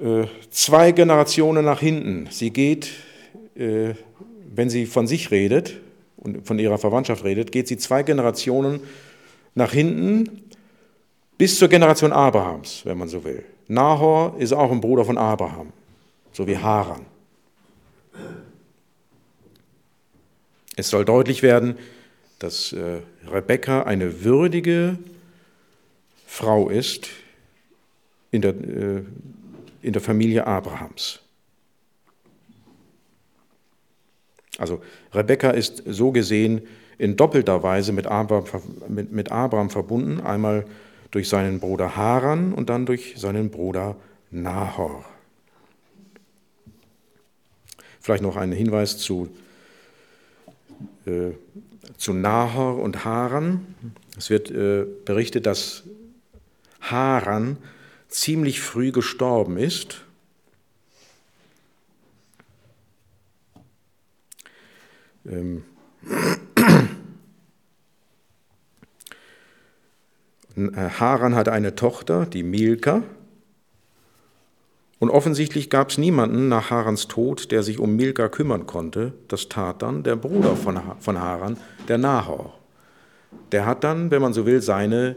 [0.00, 2.28] äh, zwei Generationen nach hinten.
[2.30, 2.92] Sie geht,
[3.54, 3.94] äh,
[4.54, 5.80] wenn sie von sich redet
[6.16, 8.80] und von ihrer Verwandtschaft redet, geht sie zwei Generationen
[9.54, 10.45] nach hinten
[11.38, 13.44] bis zur Generation Abrahams, wenn man so will.
[13.68, 15.72] Nahor ist auch ein Bruder von Abraham,
[16.32, 17.04] so wie Haran.
[20.76, 21.76] Es soll deutlich werden,
[22.38, 24.98] dass äh, Rebekka eine würdige
[26.26, 27.08] Frau ist,
[28.30, 29.02] in der, äh,
[29.82, 31.20] in der Familie Abrahams.
[34.58, 36.62] Also Rebekka ist so gesehen
[36.98, 38.44] in doppelter Weise mit Abraham,
[38.88, 40.66] mit, mit Abraham verbunden, einmal
[41.16, 43.96] durch seinen Bruder Haran und dann durch seinen Bruder
[44.30, 45.02] Nahor.
[48.02, 49.34] Vielleicht noch ein Hinweis zu,
[51.06, 51.30] äh,
[51.96, 53.74] zu Nahor und Haran.
[54.18, 55.84] Es wird äh, berichtet, dass
[56.82, 57.56] Haran
[58.08, 60.02] ziemlich früh gestorben ist.
[65.24, 65.64] Ähm,
[70.56, 73.02] Haran hatte eine Tochter, die Milka.
[74.98, 79.12] Und offensichtlich gab es niemanden nach Harans Tod, der sich um Milka kümmern konnte.
[79.28, 82.58] Das tat dann der Bruder von, von Haran, der Nahor.
[83.52, 85.16] Der hat dann, wenn man so will, seine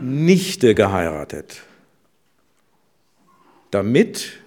[0.00, 1.62] Nichte geheiratet,
[3.70, 4.42] damit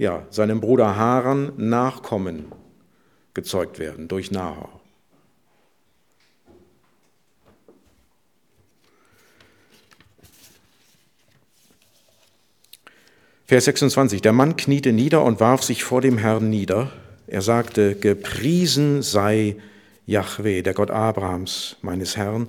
[0.00, 2.46] ja, seinem Bruder Haran Nachkommen
[3.34, 4.79] gezeugt werden durch Nahor.
[13.50, 14.22] Vers 26.
[14.22, 16.92] Der Mann kniete nieder und warf sich vor dem Herrn nieder.
[17.26, 19.56] Er sagte, gepriesen sei
[20.06, 22.46] Jahweh, der Gott Abrahams, meines Herrn.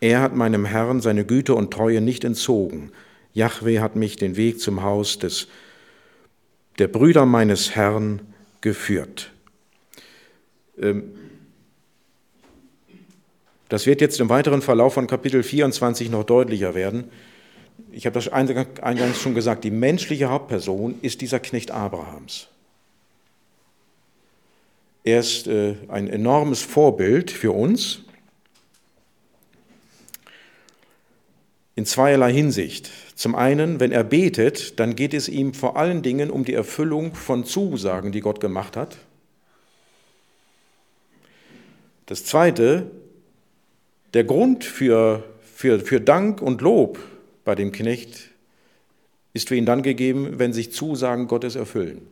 [0.00, 2.92] Er hat meinem Herrn seine Güte und Treue nicht entzogen.
[3.34, 5.48] Jahweh hat mich den Weg zum Haus des,
[6.78, 8.22] der Brüder meines Herrn
[8.62, 9.30] geführt.
[10.80, 11.12] Ähm,
[13.68, 17.10] das wird jetzt im weiteren Verlauf von Kapitel 24 noch deutlicher werden
[17.92, 22.48] ich habe das eingangs schon gesagt, die menschliche Hauptperson ist dieser Knecht Abrahams.
[25.04, 28.02] Er ist äh, ein enormes Vorbild für uns
[31.76, 32.90] in zweierlei Hinsicht.
[33.14, 37.14] Zum einen, wenn er betet, dann geht es ihm vor allen Dingen um die Erfüllung
[37.14, 38.98] von Zusagen, die Gott gemacht hat.
[42.06, 42.90] Das zweite,
[44.14, 45.24] der Grund für,
[45.54, 46.98] für, für Dank und Lob
[47.48, 48.28] bei dem Knecht
[49.32, 52.06] ist für ihn dann gegeben, wenn sich Zusagen Gottes erfüllen.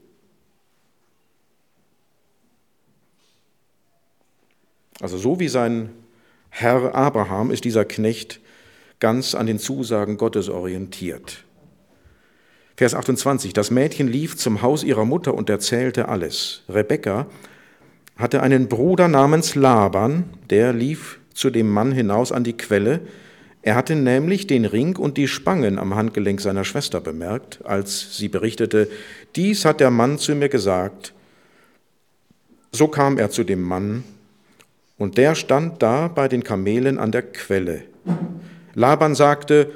[4.98, 5.90] Also so wie sein
[6.48, 8.40] Herr Abraham ist dieser Knecht
[8.98, 11.44] ganz an den Zusagen Gottes orientiert.
[12.74, 13.52] Vers 28.
[13.52, 16.62] Das Mädchen lief zum Haus ihrer Mutter und erzählte alles.
[16.66, 17.26] Rebekka
[18.16, 23.02] hatte einen Bruder namens Laban, der lief zu dem Mann hinaus an die Quelle,
[23.66, 28.28] er hatte nämlich den Ring und die Spangen am Handgelenk seiner Schwester bemerkt, als sie
[28.28, 28.88] berichtete,
[29.34, 31.12] dies hat der Mann zu mir gesagt.
[32.70, 34.04] So kam er zu dem Mann,
[34.98, 37.82] und der stand da bei den Kamelen an der Quelle.
[38.74, 39.72] Laban sagte,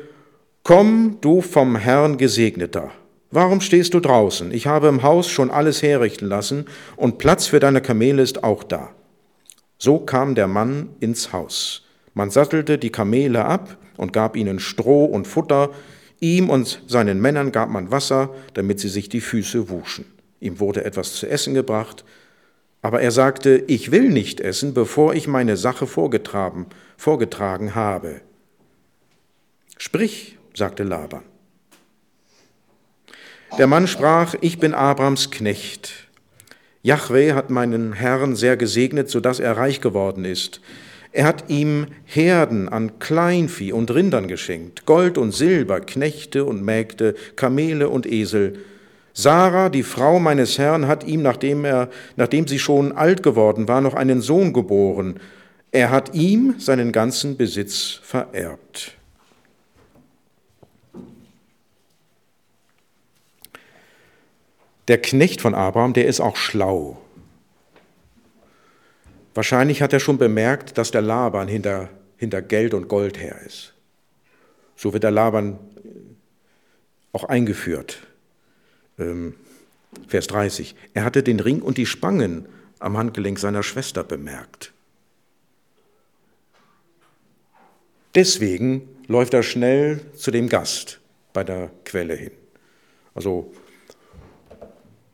[0.63, 2.93] Komm, du vom Herrn Gesegneter,
[3.33, 4.53] warum stehst du draußen?
[4.53, 8.63] Ich habe im Haus schon alles herrichten lassen, und Platz für deine Kamele ist auch
[8.63, 8.91] da.
[9.79, 11.83] So kam der Mann ins Haus.
[12.15, 15.71] Man sattelte die Kamele ab und gab ihnen Stroh und Futter,
[16.21, 20.07] ihm und seinen Männern gab man Wasser, damit sie sich die Füße wuschen.
[20.41, 22.03] Ihm wurde etwas zu essen gebracht,
[22.81, 26.65] aber er sagte, ich will nicht essen, bevor ich meine Sache vorgetragen,
[26.97, 28.23] vorgetragen habe.
[29.77, 31.23] Sprich, sagte Laban.
[33.59, 36.09] Der Mann sprach, ich bin Abrams Knecht.
[36.83, 40.63] Jahwe hat meinen Herrn sehr gesegnet, so dass er reich geworden ist.
[41.13, 47.15] Er hat ihm Herden an Kleinvieh und Rindern geschenkt, Gold und Silber, Knechte und Mägde,
[47.35, 48.61] Kamele und Esel.
[49.13, 53.81] Sarah, die Frau meines Herrn, hat ihm, nachdem, er, nachdem sie schon alt geworden war,
[53.81, 55.19] noch einen Sohn geboren.
[55.73, 58.97] Er hat ihm seinen ganzen Besitz vererbt.
[64.87, 66.99] Der Knecht von Abraham, der ist auch schlau.
[69.41, 71.89] Wahrscheinlich hat er schon bemerkt, dass der Laban hinter,
[72.19, 73.73] hinter Geld und Gold her ist.
[74.77, 75.59] So wird der Laban
[77.15, 78.07] auch eingeführt.
[78.99, 79.35] Ähm,
[80.09, 80.75] Vers 30.
[80.93, 84.75] Er hatte den Ring und die Spangen am Handgelenk seiner Schwester bemerkt.
[88.15, 91.01] Deswegen läuft er schnell zu dem Gast
[91.33, 92.33] bei der Quelle hin.
[93.15, 93.55] Also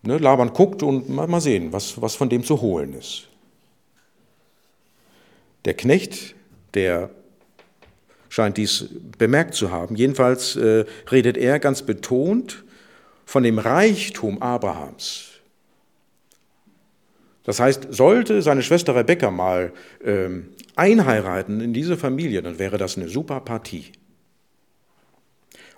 [0.02, 3.28] ne, Laban guckt und mal, mal sehen, was, was von dem zu holen ist.
[5.66, 6.34] Der Knecht,
[6.74, 7.10] der
[8.28, 8.86] scheint dies
[9.18, 12.64] bemerkt zu haben, jedenfalls äh, redet er ganz betont
[13.24, 15.32] von dem Reichtum Abrahams.
[17.42, 19.72] Das heißt, sollte seine Schwester Rebekka mal
[20.04, 20.28] äh,
[20.76, 23.92] einheiraten in diese Familie, dann wäre das eine super Partie.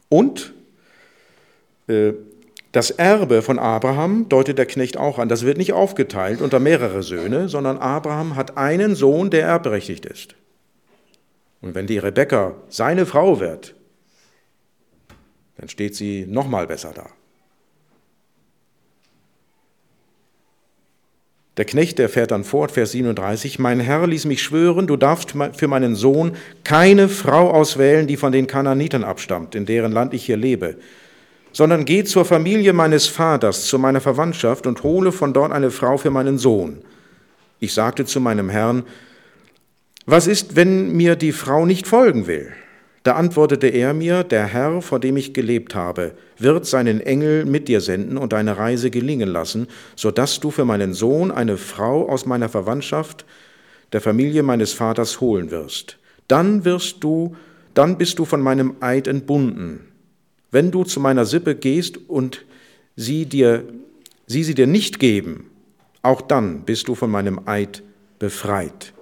[0.08, 0.54] Und
[1.88, 2.12] äh,
[2.78, 5.28] das Erbe von Abraham deutet der Knecht auch an.
[5.28, 10.36] Das wird nicht aufgeteilt unter mehrere Söhne, sondern Abraham hat einen Sohn, der erbberechtigt ist.
[11.60, 13.74] Und wenn die Rebekka seine Frau wird,
[15.56, 17.06] dann steht sie noch mal besser da.
[21.56, 25.34] Der Knecht, der fährt dann fort, Vers 37, mein Herr ließ mich schwören, du darfst
[25.54, 30.24] für meinen Sohn keine Frau auswählen, die von den Kananitern abstammt, in deren Land ich
[30.24, 30.76] hier lebe,
[31.58, 35.96] sondern geh zur Familie meines Vaters, zu meiner Verwandtschaft und hole von dort eine Frau
[35.96, 36.82] für meinen Sohn.
[37.58, 38.84] Ich sagte zu meinem Herrn,
[40.06, 42.52] was ist, wenn mir die Frau nicht folgen will?
[43.02, 47.66] Da antwortete er mir, der Herr, vor dem ich gelebt habe, wird seinen Engel mit
[47.66, 52.08] dir senden und deine Reise gelingen lassen, so dass du für meinen Sohn eine Frau
[52.08, 53.24] aus meiner Verwandtschaft,
[53.92, 55.98] der Familie meines Vaters holen wirst.
[56.28, 57.34] Dann wirst du,
[57.74, 59.87] dann bist du von meinem Eid entbunden.
[60.50, 62.44] Wenn du zu meiner Sippe gehst und
[62.96, 63.64] sie dir,
[64.26, 65.50] sie sie dir nicht geben,
[66.02, 67.82] auch dann bist du von meinem Eid
[68.18, 68.92] befreit.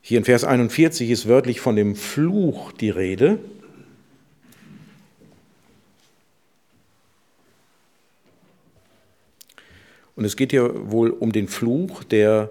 [0.00, 3.38] Hier in Vers 41 ist wörtlich von dem Fluch die Rede.
[10.14, 12.50] Und es geht hier wohl um den Fluch, der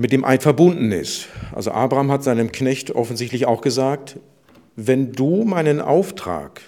[0.00, 1.28] mit dem Eid verbunden ist.
[1.52, 4.16] Also Abraham hat seinem Knecht offensichtlich auch gesagt,
[4.74, 6.62] wenn du meinen Auftrag,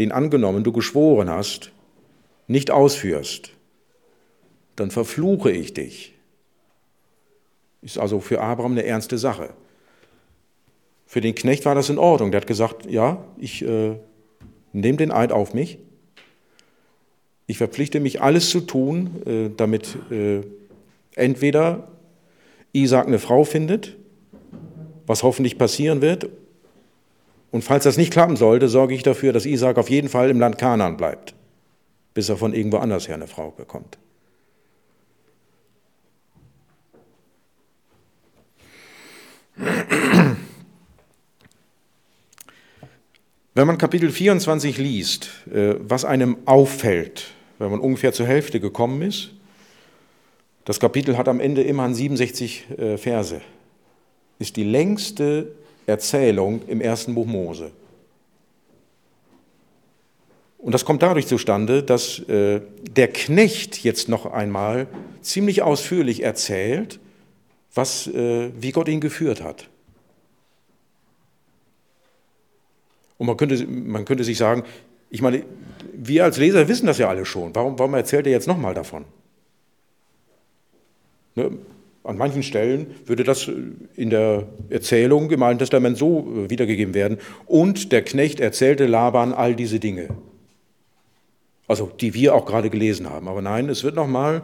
[0.00, 1.70] den angenommen du geschworen hast,
[2.48, 3.52] nicht ausführst,
[4.74, 6.14] dann verfluche ich dich.
[7.80, 9.50] Ist also für Abraham eine ernste Sache.
[11.06, 12.32] Für den Knecht war das in Ordnung.
[12.32, 13.94] Der hat gesagt, ja, ich äh,
[14.72, 15.78] nehme den Eid auf mich.
[17.46, 20.40] Ich verpflichte mich, alles zu tun, äh, damit äh,
[21.14, 21.86] entweder
[22.72, 23.96] Isaac eine Frau findet,
[25.06, 26.28] was hoffentlich passieren wird,
[27.50, 30.38] und falls das nicht klappen sollte, sorge ich dafür, dass Isaac auf jeden Fall im
[30.38, 31.34] Land Kanaan bleibt,
[32.14, 33.98] bis er von irgendwo anders her eine Frau bekommt.
[43.54, 49.02] Wenn man Kapitel 24 liest, äh, was einem auffällt, wenn man ungefähr zur Hälfte gekommen
[49.02, 49.32] ist,
[50.68, 53.40] das Kapitel hat am Ende immerhin 67 äh, Verse,
[54.38, 55.52] ist die längste
[55.86, 57.70] Erzählung im ersten Buch Mose.
[60.58, 64.88] Und das kommt dadurch zustande, dass äh, der Knecht jetzt noch einmal
[65.22, 67.00] ziemlich ausführlich erzählt,
[67.72, 69.70] was, äh, wie Gott ihn geführt hat.
[73.16, 74.64] Und man könnte, man könnte sich sagen,
[75.08, 75.44] ich meine,
[75.94, 77.54] wir als Leser wissen das ja alle schon.
[77.54, 79.06] Warum, warum erzählt er jetzt nochmal davon?
[81.38, 81.52] Ne?
[82.02, 83.48] An manchen Stellen würde das
[83.94, 87.18] in der Erzählung im Alten Testament so äh, wiedergegeben werden.
[87.46, 90.08] Und der Knecht erzählte Laban all diese Dinge.
[91.68, 93.28] Also die wir auch gerade gelesen haben.
[93.28, 94.42] Aber nein, es wird nochmal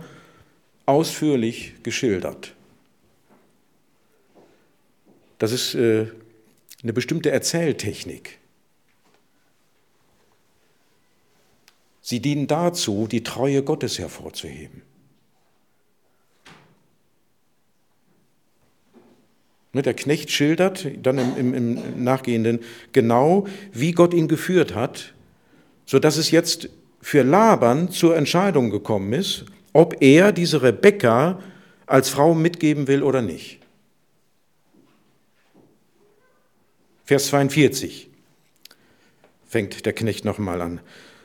[0.86, 2.54] ausführlich geschildert.
[5.38, 6.06] Das ist äh,
[6.82, 8.38] eine bestimmte Erzähltechnik.
[12.02, 14.82] Sie dienen dazu, die Treue Gottes hervorzuheben.
[19.82, 22.60] Der Knecht schildert dann im, im, im, Nachgehenden
[22.92, 25.14] genau, wie Gott ihn geführt hat,
[25.86, 26.68] sodass es jetzt
[27.00, 31.40] für Laban zur Entscheidung gekommen ist, ob er diese Rebekka
[31.86, 33.58] als Frau mitgeben will oder nicht.
[37.04, 38.08] Vers 42
[39.46, 40.80] fängt der Knecht nochmal an.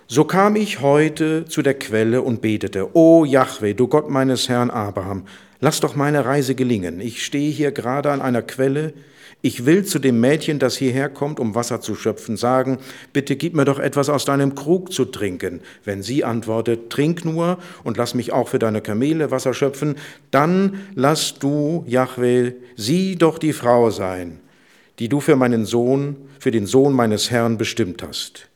[0.07, 4.71] So kam ich heute zu der Quelle und betete, O Jahwe, du Gott meines Herrn
[4.71, 5.25] Abraham,
[5.59, 6.99] lass doch meine Reise gelingen.
[7.01, 8.93] Ich stehe hier gerade an einer Quelle.
[9.41, 12.79] Ich will zu dem Mädchen, das hierher kommt, um Wasser zu schöpfen, sagen,
[13.13, 15.61] bitte gib mir doch etwas aus deinem Krug zu trinken.
[15.85, 19.95] Wenn sie antwortet, trink nur und lass mich auch für deine Kamele Wasser schöpfen,
[20.31, 24.39] dann lass du, Jahwe, sie doch die Frau sein
[24.99, 28.48] die du für meinen Sohn, für den Sohn meines Herrn bestimmt hast.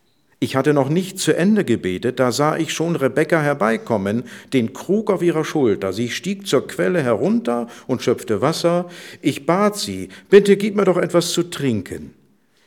[0.44, 5.10] Ich hatte noch nicht zu Ende gebetet, da sah ich schon Rebekka herbeikommen, den Krug
[5.10, 5.94] auf ihrer Schulter.
[5.94, 8.90] Sie stieg zur Quelle herunter und schöpfte Wasser.
[9.22, 12.14] Ich bat sie, bitte gib mir doch etwas zu trinken.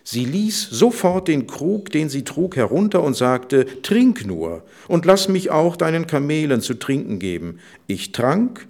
[0.05, 5.29] Sie ließ sofort den Krug, den sie trug, herunter und sagte, Trink nur und lass
[5.29, 7.59] mich auch deinen Kamelen zu trinken geben.
[7.89, 8.67] Ich trank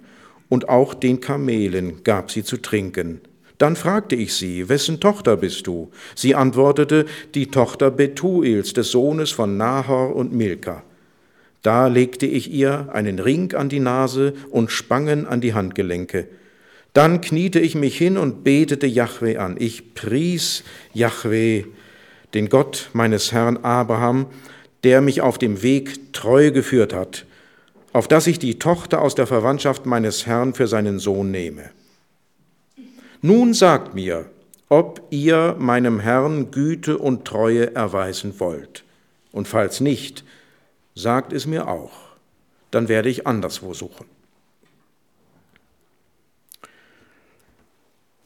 [0.49, 3.21] und auch den Kamelen gab sie zu trinken.
[3.57, 5.89] Dann fragte ich sie, wessen Tochter bist du?
[6.15, 10.83] Sie antwortete, die Tochter Betuels, des Sohnes von Nahor und Milka.
[11.63, 16.27] Da legte ich ihr einen Ring an die Nase und Spangen an die Handgelenke.
[16.93, 19.55] Dann kniete ich mich hin und betete Jahwe an.
[19.59, 21.65] Ich pries Jahwe,
[22.33, 24.27] den Gott meines Herrn Abraham,
[24.83, 27.25] der mich auf dem Weg treu geführt hat,
[27.91, 31.71] auf dass ich die Tochter aus der Verwandtschaft meines Herrn für seinen Sohn nehme.
[33.21, 34.29] Nun sagt mir,
[34.69, 38.83] ob ihr meinem Herrn Güte und Treue erweisen wollt.
[39.31, 40.23] Und falls nicht,
[40.95, 41.91] sagt es mir auch,
[42.71, 44.05] dann werde ich anderswo suchen.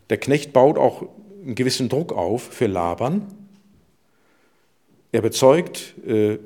[0.09, 1.07] Der Knecht baut auch
[1.43, 3.27] einen gewissen Druck auf für Laban.
[5.11, 6.37] Er bezeugt, äh,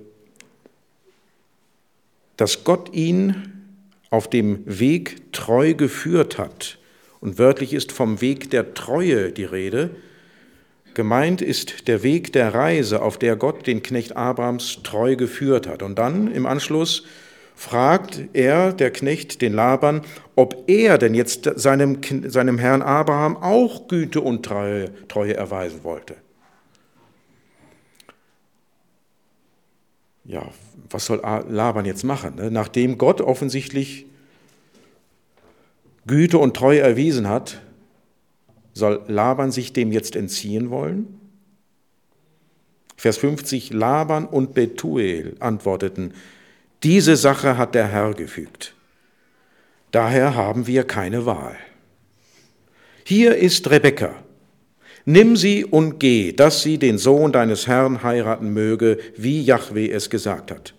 [2.37, 3.79] dass Gott ihn
[4.09, 6.77] auf dem Weg treu geführt hat.
[7.25, 9.89] Und wörtlich ist vom Weg der Treue die Rede.
[10.93, 15.81] Gemeint ist der Weg der Reise, auf der Gott den Knecht Abrahams treu geführt hat.
[15.81, 17.03] Und dann im Anschluss
[17.55, 20.03] fragt er, der Knecht, den Laban,
[20.35, 21.97] ob er denn jetzt seinem,
[22.27, 26.17] seinem Herrn Abraham auch Güte und Treue, Treue erweisen wollte.
[30.25, 30.43] Ja,
[30.91, 32.35] was soll Laban jetzt machen?
[32.35, 32.51] Ne?
[32.51, 34.05] Nachdem Gott offensichtlich
[36.07, 37.61] Güte und Treue erwiesen hat,
[38.73, 41.19] soll Laban sich dem jetzt entziehen wollen?
[42.97, 46.13] Vers 50, Laban und Betuel antworteten,
[46.83, 48.73] diese Sache hat der Herr gefügt.
[49.91, 51.55] Daher haben wir keine Wahl.
[53.03, 54.15] Hier ist Rebekka.
[55.05, 60.09] Nimm sie und geh, dass sie den Sohn deines Herrn heiraten möge, wie Jahwe es
[60.09, 60.73] gesagt hat.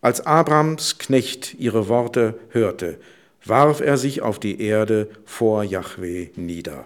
[0.00, 2.98] Als Abrams Knecht ihre Worte hörte,
[3.48, 6.84] warf er sich auf die Erde vor Jahwe nieder.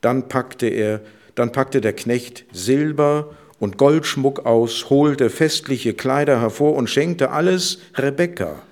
[0.00, 1.00] Dann packte er,
[1.34, 7.78] dann packte der Knecht Silber und Goldschmuck aus, holte festliche Kleider hervor und schenkte alles
[7.94, 8.62] Rebekka.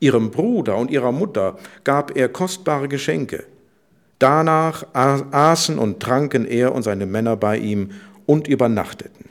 [0.00, 3.44] Ihrem Bruder und ihrer Mutter gab er kostbare Geschenke.
[4.18, 7.92] Danach aßen und tranken er und seine Männer bei ihm
[8.26, 9.27] und übernachteten.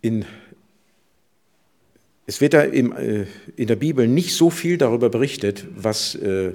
[0.00, 0.24] In,
[2.26, 3.26] es wird da im, äh,
[3.56, 6.52] in der Bibel nicht so viel darüber berichtet, was, äh,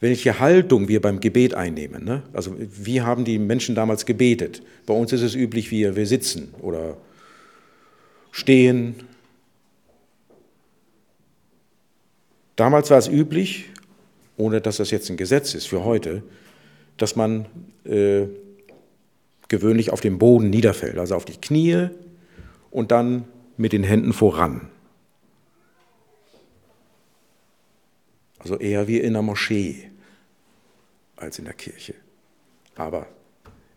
[0.00, 2.04] welche Haltung wir beim Gebet einnehmen.
[2.04, 2.22] Ne?
[2.32, 4.62] Also wie haben die Menschen damals gebetet?
[4.86, 6.96] Bei uns ist es üblich, wir, wir sitzen oder
[8.30, 8.94] stehen.
[12.56, 13.66] Damals war es üblich,
[14.36, 16.22] ohne dass das jetzt ein Gesetz ist für heute,
[16.96, 17.46] dass man
[17.84, 18.26] äh,
[19.48, 21.88] gewöhnlich auf dem Boden niederfällt, also auf die Knie
[22.70, 23.24] und dann
[23.56, 24.70] mit den Händen voran.
[28.38, 29.90] Also eher wie in einer Moschee
[31.16, 31.94] als in der Kirche.
[32.76, 33.08] Aber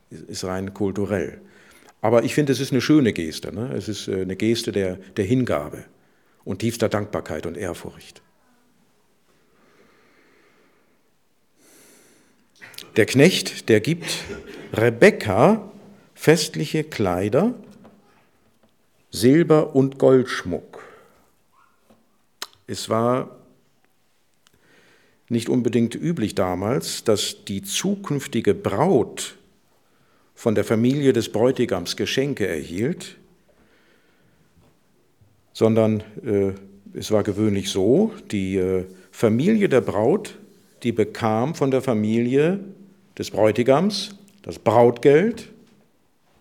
[0.10, 1.42] ist rein kulturell.
[2.02, 3.54] Aber ich finde, es ist eine schöne Geste.
[3.54, 3.74] Ne?
[3.74, 5.86] Es ist äh, eine Geste der, der Hingabe
[6.44, 8.22] und tiefster Dankbarkeit und Ehrfurcht.
[12.98, 14.26] Der Knecht, der gibt
[14.74, 15.72] Rebekka
[16.14, 17.56] festliche Kleider
[19.12, 20.84] Silber- und Goldschmuck.
[22.68, 23.36] Es war
[25.30, 29.38] nicht unbedingt üblich damals, dass die zukünftige Braut
[30.34, 33.18] von der Familie des Bräutigams Geschenke erhielt,
[35.54, 36.54] sondern äh,
[36.94, 40.38] es war gewöhnlich so, die äh, Familie der Braut,
[40.84, 42.60] die bekam von der Familie
[43.18, 45.50] des Bräutigams das Brautgeld,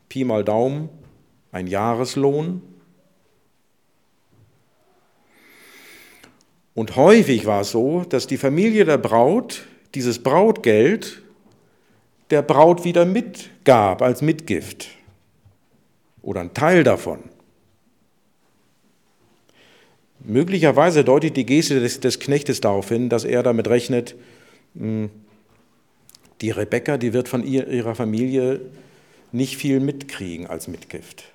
[0.09, 0.89] Pi mal Daumen,
[1.53, 2.63] ein Jahreslohn.
[6.75, 11.23] Und häufig war es so, dass die Familie der Braut dieses Brautgeld
[12.31, 14.89] der Braut wieder mitgab als Mitgift
[16.23, 17.19] oder ein Teil davon.
[20.21, 24.15] Möglicherweise deutet die Geste des, des Knechtes darauf hin, dass er damit rechnet,
[24.75, 25.11] hm,
[26.41, 28.61] die Rebecca, die wird von ihrer Familie
[29.33, 31.30] nicht viel mitkriegen als Mitgift.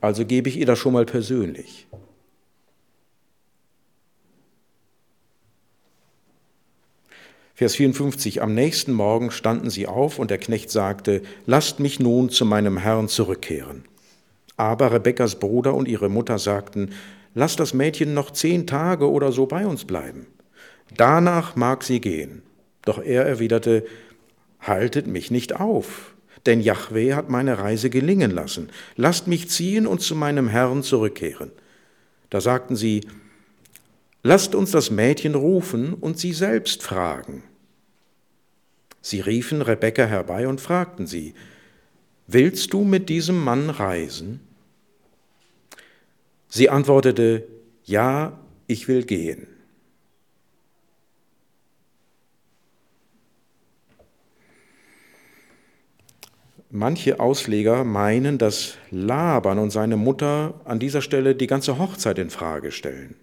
[0.00, 1.86] Also gebe ich ihr das schon mal persönlich.
[7.54, 12.28] Vers 54, am nächsten Morgen standen sie auf und der Knecht sagte, lasst mich nun
[12.28, 13.84] zu meinem Herrn zurückkehren.
[14.58, 16.90] Aber Rebekkas Bruder und ihre Mutter sagten,
[17.34, 20.26] lasst das Mädchen noch zehn Tage oder so bei uns bleiben.
[20.96, 22.42] Danach mag sie gehen.
[22.84, 23.86] Doch er erwiderte,
[24.60, 26.15] haltet mich nicht auf
[26.46, 28.70] denn Jahwe hat meine Reise gelingen lassen.
[28.96, 31.50] Lasst mich ziehen und zu meinem Herrn zurückkehren.
[32.30, 33.06] Da sagten sie,
[34.22, 37.42] lasst uns das Mädchen rufen und sie selbst fragen.
[39.00, 41.34] Sie riefen Rebekka herbei und fragten sie,
[42.26, 44.40] willst du mit diesem Mann reisen?
[46.48, 47.46] Sie antwortete,
[47.84, 49.46] ja, ich will gehen.
[56.76, 62.28] Manche Ausleger meinen, dass Laban und seine Mutter an dieser Stelle die ganze Hochzeit in
[62.28, 63.14] Frage stellen.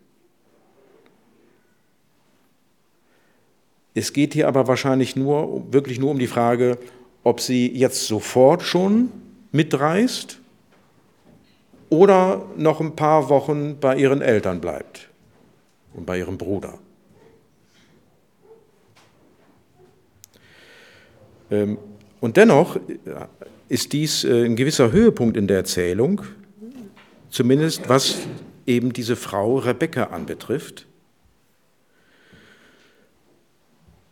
[3.93, 6.79] Es geht hier aber wahrscheinlich nur, wirklich nur um die Frage,
[7.23, 9.11] ob sie jetzt sofort schon
[9.51, 10.39] mitreist
[11.91, 15.09] oder noch ein paar Wochen bei ihren Eltern bleibt
[15.93, 16.79] und bei ihrem Bruder.
[21.51, 21.77] Ähm,
[22.23, 22.79] und dennoch
[23.67, 26.21] ist dies äh, ein gewisser Höhepunkt in der Erzählung,
[27.29, 28.19] zumindest was
[28.65, 30.85] eben diese Frau Rebecca anbetrifft.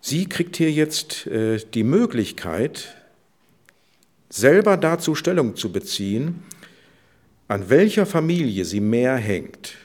[0.02, 2.98] Sie kriegt hier jetzt äh, die Möglichkeit,
[4.28, 6.44] selber dazu Stellung zu beziehen,
[7.48, 9.76] an welcher Familie sie mehr hängt.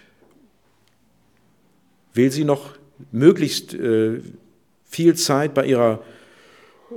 [2.12, 2.76] Will sie noch
[3.12, 4.20] möglichst äh,
[4.84, 6.02] viel Zeit bei ihrer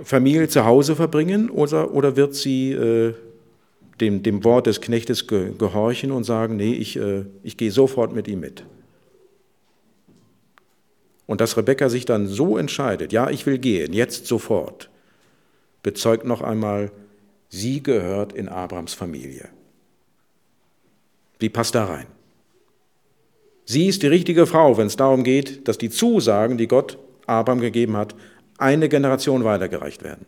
[0.03, 3.13] Familie zu Hause verbringen oder, oder wird sie äh,
[3.99, 8.13] dem, dem Wort des Knechtes ge, gehorchen und sagen, nee, ich, äh, ich gehe sofort
[8.13, 8.63] mit ihm mit?
[11.25, 14.89] Und dass Rebekka sich dann so entscheidet, ja, ich will gehen, jetzt sofort,
[15.83, 16.91] bezeugt noch einmal,
[17.49, 19.49] sie gehört in Abrams Familie.
[21.39, 22.07] Wie passt da rein?
[23.65, 27.61] Sie ist die richtige Frau, wenn es darum geht, dass die Zusagen, die Gott Abraham
[27.61, 28.15] gegeben hat,
[28.59, 30.25] eine Generation weitergereicht werden.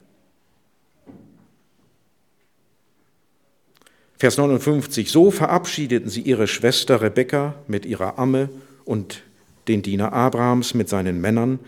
[4.17, 8.49] Vers 59, so verabschiedeten sie ihre Schwester Rebekka mit ihrer Amme
[8.86, 9.23] und
[9.67, 11.59] den Diener Abrahams mit seinen Männern.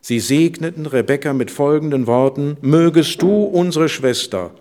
[0.00, 4.52] Sie segneten Rebekka mit folgenden Worten, mögest du unsere Schwester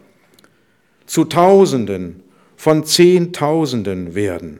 [1.05, 2.23] zu Tausenden
[2.55, 4.59] von Zehntausenden werden.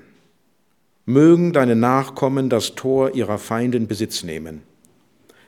[1.06, 4.62] Mögen deine Nachkommen das Tor ihrer Feinden Besitz nehmen.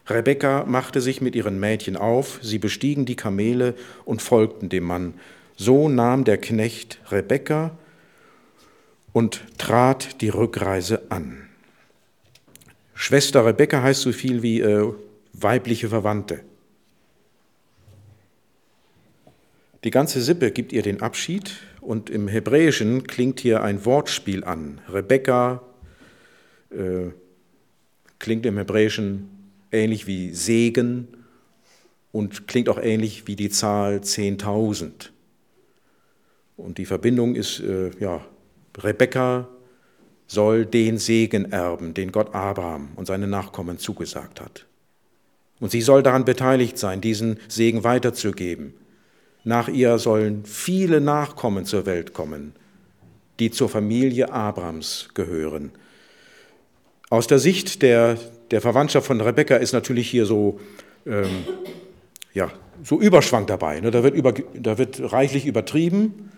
[0.09, 3.73] Rebekka machte sich mit ihren Mädchen auf, sie bestiegen die Kamele
[4.05, 5.15] und folgten dem Mann.
[5.57, 7.77] So nahm der Knecht Rebekka
[9.11, 11.47] und trat die Rückreise an.
[12.93, 14.93] Schwester Rebekka heißt so viel wie äh,
[15.33, 16.39] weibliche Verwandte.
[19.83, 24.81] Die ganze Sippe gibt ihr den Abschied und im Hebräischen klingt hier ein Wortspiel an.
[24.91, 25.61] Rebekka
[26.71, 27.11] äh,
[28.19, 29.36] klingt im Hebräischen
[29.71, 31.07] ähnlich wie Segen
[32.11, 35.09] und klingt auch ähnlich wie die Zahl 10.000.
[36.55, 38.25] Und die Verbindung ist, äh, ja,
[38.77, 39.47] Rebekka
[40.27, 44.65] soll den Segen erben, den Gott Abraham und seine Nachkommen zugesagt hat.
[45.59, 48.73] Und sie soll daran beteiligt sein, diesen Segen weiterzugeben.
[49.43, 52.53] Nach ihr sollen viele Nachkommen zur Welt kommen,
[53.39, 55.71] die zur Familie Abrams gehören.
[57.09, 58.17] Aus der Sicht der,
[58.51, 60.59] der Verwandtschaft von Rebekka ist natürlich hier so,
[61.05, 61.45] ähm,
[62.33, 62.51] ja,
[62.83, 63.79] so Überschwang dabei.
[63.79, 63.91] Ne?
[63.91, 66.31] Da, wird über, da wird reichlich übertrieben.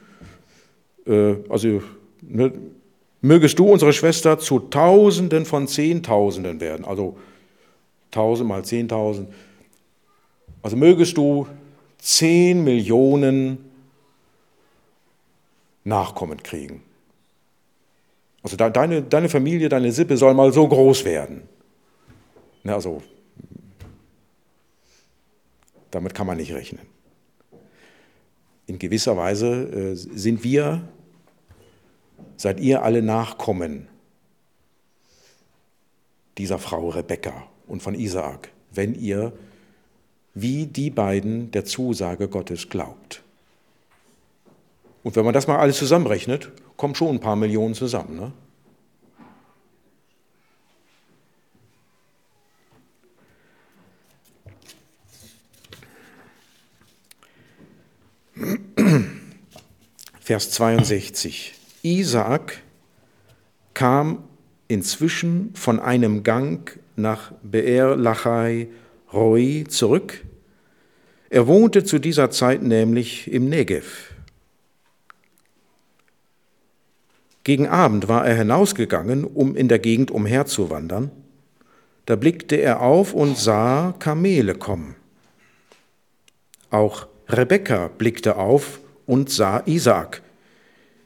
[1.06, 1.82] Äh, also
[2.22, 2.52] ne,
[3.22, 6.86] mögest du unsere Schwester zu Tausenden von Zehntausenden werden.
[6.86, 7.18] Also
[8.12, 9.30] tausend mal Zehntausend.
[10.62, 11.48] Also mögest du
[12.00, 13.70] zehn Millionen
[15.84, 16.84] Nachkommen kriegen.
[18.44, 21.42] Also deine, deine Familie, deine Sippe soll mal so groß werden.
[22.64, 23.02] Ne, also,
[25.92, 26.86] damit kann man nicht rechnen.
[28.68, 30.88] In gewisser Weise äh, sind wir,
[32.38, 33.88] seid ihr alle Nachkommen
[36.38, 39.34] dieser Frau Rebekka und von Isaak, wenn ihr
[40.34, 43.24] wie die beiden der Zusage Gottes glaubt.
[45.04, 48.16] Und wenn man das mal alles zusammenrechnet, kommen schon ein paar Millionen zusammen.
[48.16, 48.32] Ne?
[60.30, 61.56] Vers 62.
[61.82, 62.62] Isaak
[63.74, 64.26] kam
[64.68, 68.68] inzwischen von einem Gang nach Beer Lachai
[69.12, 70.24] Roi zurück.
[71.32, 74.14] Er wohnte zu dieser Zeit nämlich im Negev.
[77.44, 81.10] Gegen Abend war er hinausgegangen, um in der Gegend umherzuwandern.
[82.06, 84.96] Da blickte er auf und sah Kamele kommen.
[86.70, 90.22] Auch Rebekka blickte auf und sah Isaak.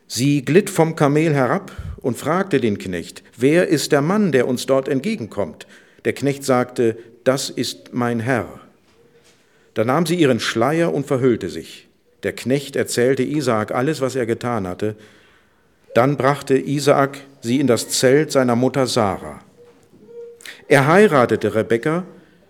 [0.07, 4.65] Sie glitt vom Kamel herab und fragte den Knecht, wer ist der Mann, der uns
[4.65, 5.67] dort entgegenkommt?
[6.03, 8.59] Der Knecht sagte, das ist mein Herr.
[9.73, 11.87] Da nahm sie ihren Schleier und verhüllte sich.
[12.23, 14.97] Der Knecht erzählte Isaak alles, was er getan hatte.
[15.95, 19.39] Dann brachte Isaak sie in das Zelt seiner Mutter Sarah.
[20.67, 22.03] Er heiratete Rebekka,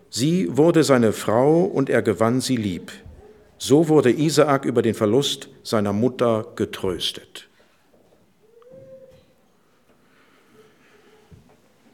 [0.10, 2.92] sie wurde seine Frau und er gewann sie lieb.
[3.66, 7.48] So wurde Isaak über den Verlust seiner Mutter getröstet.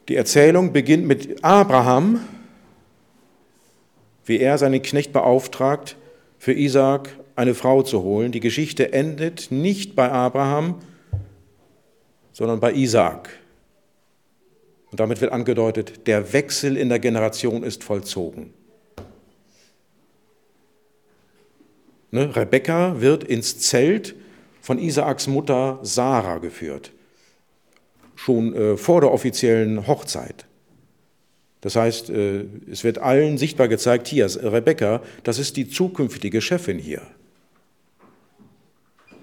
[0.08, 2.26] Die Erzählung beginnt mit Abraham,
[4.24, 5.96] wie er seinen Knecht beauftragt,
[6.38, 8.32] für Isaak eine Frau zu holen.
[8.32, 10.80] Die Geschichte endet nicht bei Abraham,
[12.32, 13.30] sondern bei Isaak.
[14.90, 18.54] Und damit wird angedeutet, der Wechsel in der Generation ist vollzogen.
[22.10, 22.34] Ne?
[22.34, 24.14] Rebekka wird ins Zelt
[24.60, 26.92] von Isaaks Mutter Sarah geführt,
[28.16, 30.46] schon äh, vor der offiziellen Hochzeit.
[31.60, 36.78] Das heißt, äh, es wird allen sichtbar gezeigt, hier, Rebekka, das ist die zukünftige Chefin
[36.78, 37.02] hier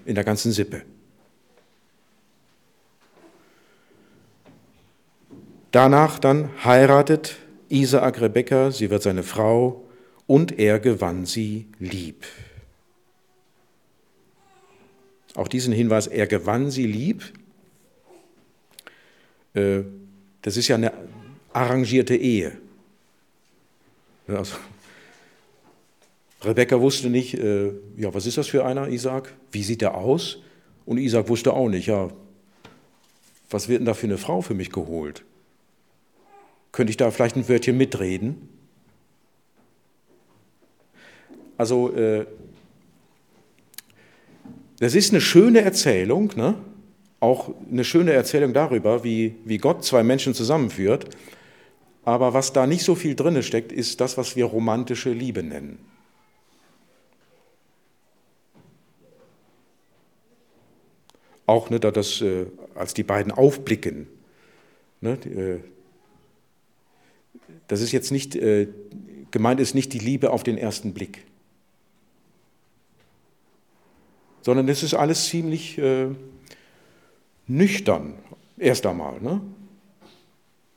[0.04, 0.82] in der ganzen Sippe.
[5.70, 7.36] Danach dann heiratet
[7.68, 9.84] Isaak Rebekka, sie wird seine Frau
[10.26, 12.24] und er gewann sie lieb.
[15.34, 17.32] Auch diesen Hinweis, er gewann sie lieb,
[19.54, 19.82] äh,
[20.42, 20.92] das ist ja eine
[21.52, 22.56] arrangierte Ehe.
[24.26, 24.56] Also,
[26.42, 29.34] Rebecca wusste nicht, äh, ja, was ist das für einer, Isaac?
[29.50, 30.38] Wie sieht er aus?
[30.86, 32.10] Und Isaac wusste auch nicht, ja,
[33.50, 35.24] was wird denn da für eine Frau für mich geholt?
[36.70, 38.48] Könnte ich da vielleicht ein Wörtchen mitreden?
[41.56, 42.26] Also, äh,
[44.78, 46.54] das ist eine schöne Erzählung, ne?
[47.20, 51.16] auch eine schöne Erzählung darüber, wie, wie Gott zwei Menschen zusammenführt.
[52.04, 55.78] Aber was da nicht so viel drin steckt, ist das, was wir romantische Liebe nennen.
[61.44, 64.06] Auch ne, das, äh, als die beiden aufblicken.
[65.00, 65.58] Ne, äh,
[67.66, 68.68] das ist jetzt nicht, äh,
[69.30, 71.24] gemeint ist nicht die Liebe auf den ersten Blick
[74.42, 76.08] sondern es ist alles ziemlich äh,
[77.46, 78.14] nüchtern,
[78.56, 79.20] erst einmal.
[79.20, 79.40] Ne?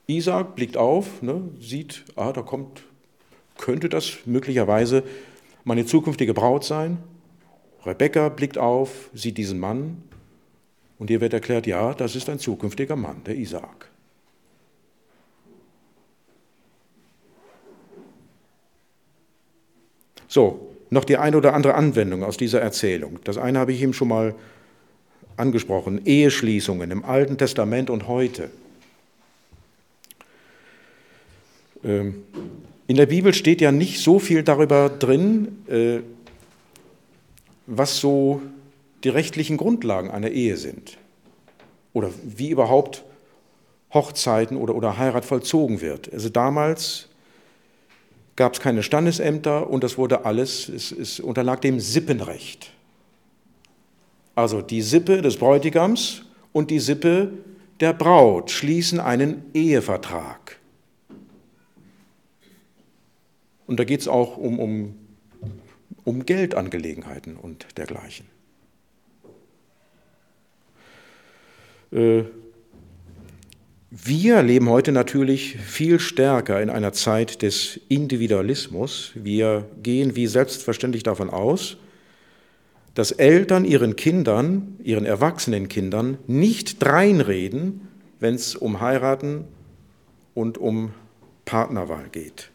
[0.08, 2.84] Isaac blickt auf, ne, sieht, ah, da kommt,
[3.58, 5.04] könnte das möglicherweise
[5.64, 6.98] meine zukünftige Braut sein.
[7.86, 10.04] Rebecca blickt auf, sieht diesen Mann
[11.00, 13.90] und ihr wird erklärt, ja, das ist ein zukünftiger Mann, der Isaac.
[20.28, 23.20] So, noch die eine oder andere Anwendung aus dieser Erzählung.
[23.24, 24.36] Das eine habe ich ihm schon mal
[25.38, 28.52] angesprochen, Eheschließungen im Alten Testament und heute.
[31.84, 32.24] Ähm,
[32.88, 36.00] in der Bibel steht ja nicht so viel darüber drin, äh,
[37.66, 38.42] was so
[39.06, 40.98] die rechtlichen Grundlagen einer Ehe sind
[41.94, 43.04] oder wie überhaupt
[43.94, 46.12] Hochzeiten oder, oder Heirat vollzogen wird.
[46.12, 47.08] Also damals
[48.36, 52.72] gab es keine Standesämter und das wurde alles, es, es unterlag dem Sippenrecht.
[54.36, 56.24] Also die Sippe des Bräutigams
[56.54, 57.32] und die Sippe
[57.80, 60.60] der Braut schließen einen Ehevertrag.
[63.68, 64.96] Und da geht es auch um, um,
[66.04, 68.26] um Geldangelegenheiten und dergleichen.
[71.92, 72.24] Äh,
[73.94, 79.12] wir leben heute natürlich viel stärker in einer Zeit des Individualismus.
[79.16, 81.76] Wir gehen wie selbstverständlich davon aus,
[82.96, 87.90] dass Eltern ihren Kindern, ihren erwachsenen Kindern nicht dreinreden,
[88.22, 89.44] wenn es um Heiraten
[90.36, 90.94] und um
[91.44, 92.50] Partnerwahl geht.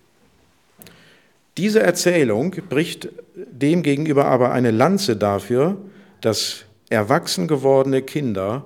[1.58, 5.76] Diese Erzählung bricht demgegenüber aber eine Lanze dafür,
[6.22, 8.64] dass erwachsen gewordene Kinder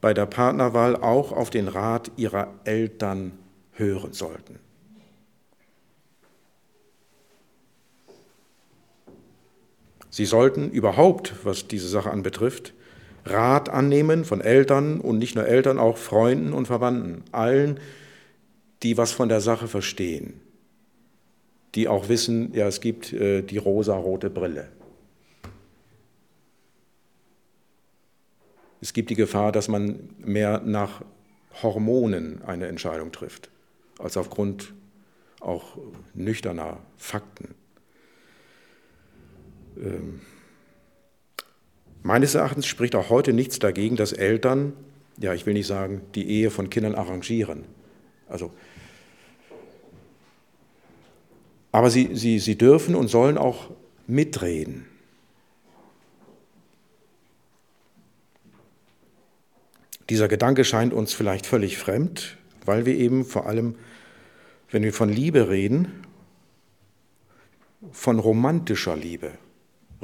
[0.00, 3.32] bei der Partnerwahl auch auf den Rat ihrer Eltern
[3.72, 4.58] hören sollten.
[10.10, 12.74] Sie sollten überhaupt, was diese Sache anbetrifft,
[13.24, 17.78] Rat annehmen von Eltern und nicht nur Eltern, auch Freunden und Verwandten, allen,
[18.82, 20.40] die was von der Sache verstehen,
[21.74, 24.68] die auch wissen, ja, es gibt äh, die rosa-rote Brille.
[28.80, 31.02] Es gibt die Gefahr, dass man mehr nach
[31.62, 33.50] Hormonen eine Entscheidung trifft,
[33.98, 34.72] als aufgrund
[35.40, 35.78] auch
[36.14, 37.54] nüchterner Fakten.
[39.76, 40.20] Ähm,
[42.02, 44.72] meines Erachtens spricht auch heute nichts dagegen, dass Eltern,
[45.18, 47.64] ja, ich will nicht sagen, die Ehe von Kindern arrangieren.
[48.28, 48.52] Also,
[51.72, 53.70] aber sie, sie, sie dürfen und sollen auch
[54.06, 54.86] mitreden.
[60.10, 63.74] Dieser Gedanke scheint uns vielleicht völlig fremd, weil wir eben vor allem,
[64.70, 66.04] wenn wir von Liebe reden,
[67.92, 69.32] von romantischer Liebe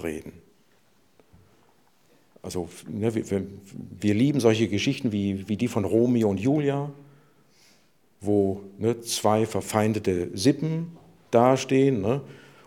[0.03, 0.33] reden.
[2.43, 3.47] Also ne, wir,
[4.01, 6.93] wir, lieben solche Geschichten wie, wie die von Romeo und Julia,
[8.21, 10.99] wo ne, zwei verfeindete Sippen
[11.31, 12.21] dastehen ne,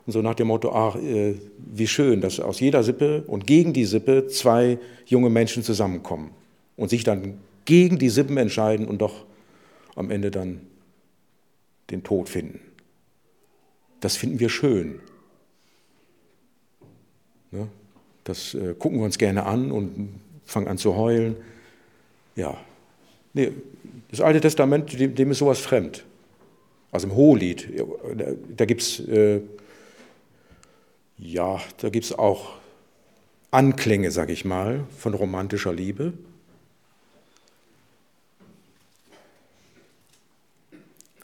[0.07, 3.73] und so nach dem Motto, ach, äh, wie schön, dass aus jeder Sippe und gegen
[3.73, 6.31] die Sippe zwei junge Menschen zusammenkommen
[6.77, 9.25] und sich dann gegen die Sippen entscheiden und doch
[9.95, 10.61] am Ende dann
[11.89, 12.59] den Tod finden.
[13.99, 14.99] Das finden wir schön.
[17.51, 17.67] Ne?
[18.23, 21.35] Das äh, gucken wir uns gerne an und fangen an zu heulen.
[22.35, 22.57] Ja,
[23.33, 23.51] nee,
[24.11, 26.05] das Alte Testament, dem, ist sowas fremd.
[26.91, 27.67] Also im Hohelied,
[28.55, 29.41] da, gibt es äh,
[31.17, 31.59] ja,
[32.17, 32.53] auch
[33.51, 36.13] Anklänge, sag ich mal, von romantischer Liebe.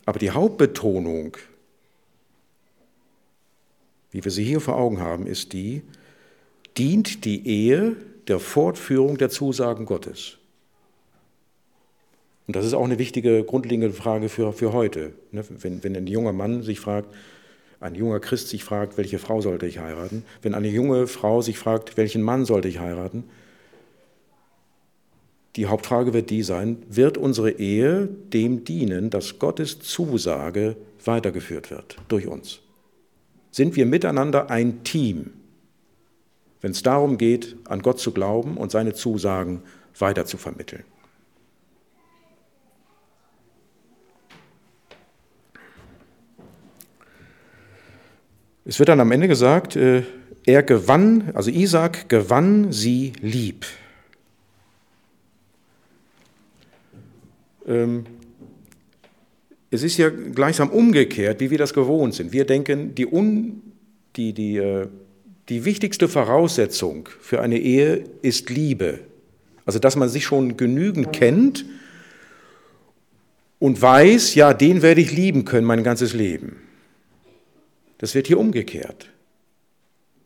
[0.05, 1.37] Aber die Hauptbetonung,
[4.11, 5.83] wie wir sie hier vor Augen haben, ist die,
[6.77, 7.95] dient die Ehe
[8.27, 10.37] der Fortführung der Zusagen Gottes.
[12.47, 15.13] Und das ist auch eine wichtige, grundlegende Frage für, für heute.
[15.31, 15.43] Ne?
[15.59, 17.13] Wenn, wenn ein junger Mann sich fragt,
[17.79, 21.57] ein junger Christ sich fragt, welche Frau sollte ich heiraten, wenn eine junge Frau sich
[21.57, 23.25] fragt, welchen Mann sollte ich heiraten,
[25.55, 30.75] die Hauptfrage wird die sein, wird unsere Ehe dem dienen, dass Gottes Zusage
[31.05, 32.59] weitergeführt wird durch uns?
[33.51, 35.31] Sind wir miteinander ein Team,
[36.61, 39.61] wenn es darum geht, an Gott zu glauben und seine Zusagen
[39.99, 40.83] weiter zu vermitteln?
[48.65, 50.03] Es wird dann am Ende gesagt, äh,
[50.45, 53.65] er gewann, also Isaac gewann sie lieb.
[59.71, 62.31] Es ist ja gleichsam umgekehrt, wie wir das gewohnt sind.
[62.31, 63.61] Wir denken, die, un,
[64.15, 64.87] die, die, äh,
[65.49, 68.99] die wichtigste Voraussetzung für eine Ehe ist Liebe.
[69.65, 71.65] Also, dass man sich schon genügend kennt
[73.59, 76.57] und weiß, ja, den werde ich lieben können mein ganzes Leben.
[77.97, 79.09] Das wird hier umgekehrt.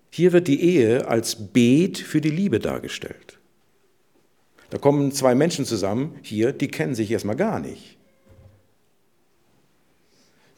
[0.09, 3.36] Hier wird die Ehe als Beet für die Liebe dargestellt.
[4.69, 7.97] Da kommen zwei Menschen zusammen, hier, die kennen sich erstmal gar nicht.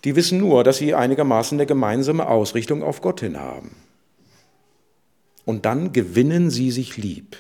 [0.04, 3.76] Die wissen nur, dass sie einigermaßen eine gemeinsame Ausrichtung auf Gott hin haben.
[5.46, 7.36] Und dann gewinnen sie sich lieb.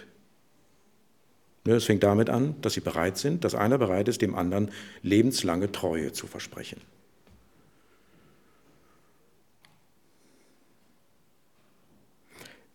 [1.66, 4.72] Es fängt damit an, dass sie bereit sind, dass einer bereit ist, dem anderen
[5.04, 6.82] lebenslange Treue zu versprechen.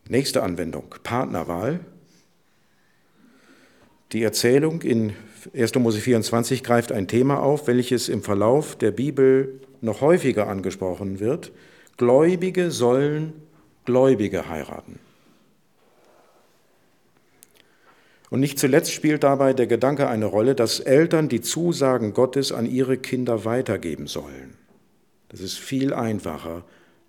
[0.08, 1.80] Nächste Anwendung, Partnerwahl.
[4.12, 5.14] Die Erzählung in
[5.54, 5.74] 1.
[5.76, 11.52] Mose 24 greift ein Thema auf, welches im Verlauf der Bibel noch häufiger angesprochen wird.
[11.96, 13.32] Gläubige sollen
[13.84, 14.98] Gläubige heiraten.
[18.30, 22.66] Und nicht zuletzt spielt dabei der Gedanke eine Rolle, dass Eltern die Zusagen Gottes an
[22.66, 24.56] ihre Kinder weitergeben sollen.
[25.28, 26.64] Das ist viel einfacher,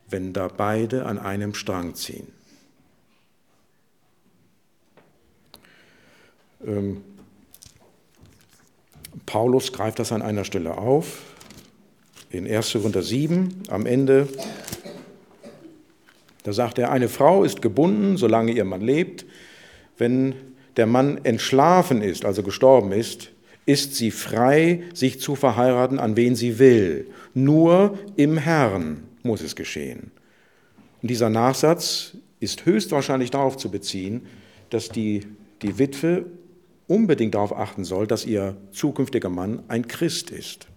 [0.10, 2.28] wenn da beide an einem Strang ziehen.
[6.66, 7.02] Ähm,
[9.26, 11.22] Paulus greift das an einer Stelle auf,
[12.30, 12.74] in 1.
[12.74, 14.28] Korinther 7 am Ende.
[16.44, 19.26] Da sagt er, eine Frau ist gebunden, solange ihr Mann lebt.
[19.98, 20.36] Wenn
[20.78, 23.32] der Mann entschlafen ist, also gestorben ist,
[23.66, 27.08] ist sie frei, sich zu verheiraten, an wen sie will.
[27.34, 30.12] Nur im Herrn muss es geschehen.
[31.02, 34.28] Und dieser Nachsatz ist höchstwahrscheinlich darauf zu beziehen,
[34.70, 35.26] dass die,
[35.62, 36.26] die Witwe
[36.88, 40.68] unbedingt darauf achten soll, dass ihr zukünftiger Mann ein Christ ist.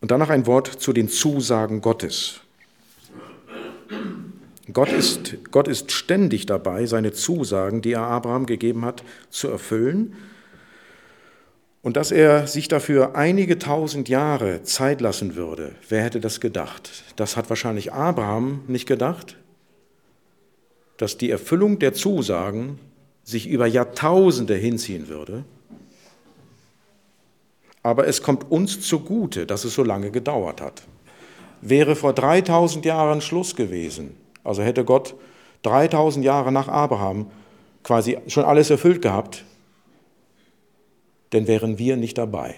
[0.00, 2.40] Und danach ein Wort zu den Zusagen Gottes.
[4.72, 10.16] Gott ist, Gott ist ständig dabei, seine Zusagen, die er Abraham gegeben hat, zu erfüllen.
[11.82, 17.04] Und dass er sich dafür einige tausend Jahre Zeit lassen würde, wer hätte das gedacht?
[17.16, 19.36] Das hat wahrscheinlich Abraham nicht gedacht,
[20.98, 22.78] dass die Erfüllung der Zusagen
[23.24, 25.44] sich über Jahrtausende hinziehen würde.
[27.82, 30.82] Aber es kommt uns zugute, dass es so lange gedauert hat.
[31.62, 34.14] Wäre vor 3000 Jahren Schluss gewesen,
[34.44, 35.14] also hätte Gott
[35.62, 37.30] 3000 Jahre nach Abraham
[37.82, 39.44] quasi schon alles erfüllt gehabt,
[41.32, 42.54] denn wären wir nicht dabei.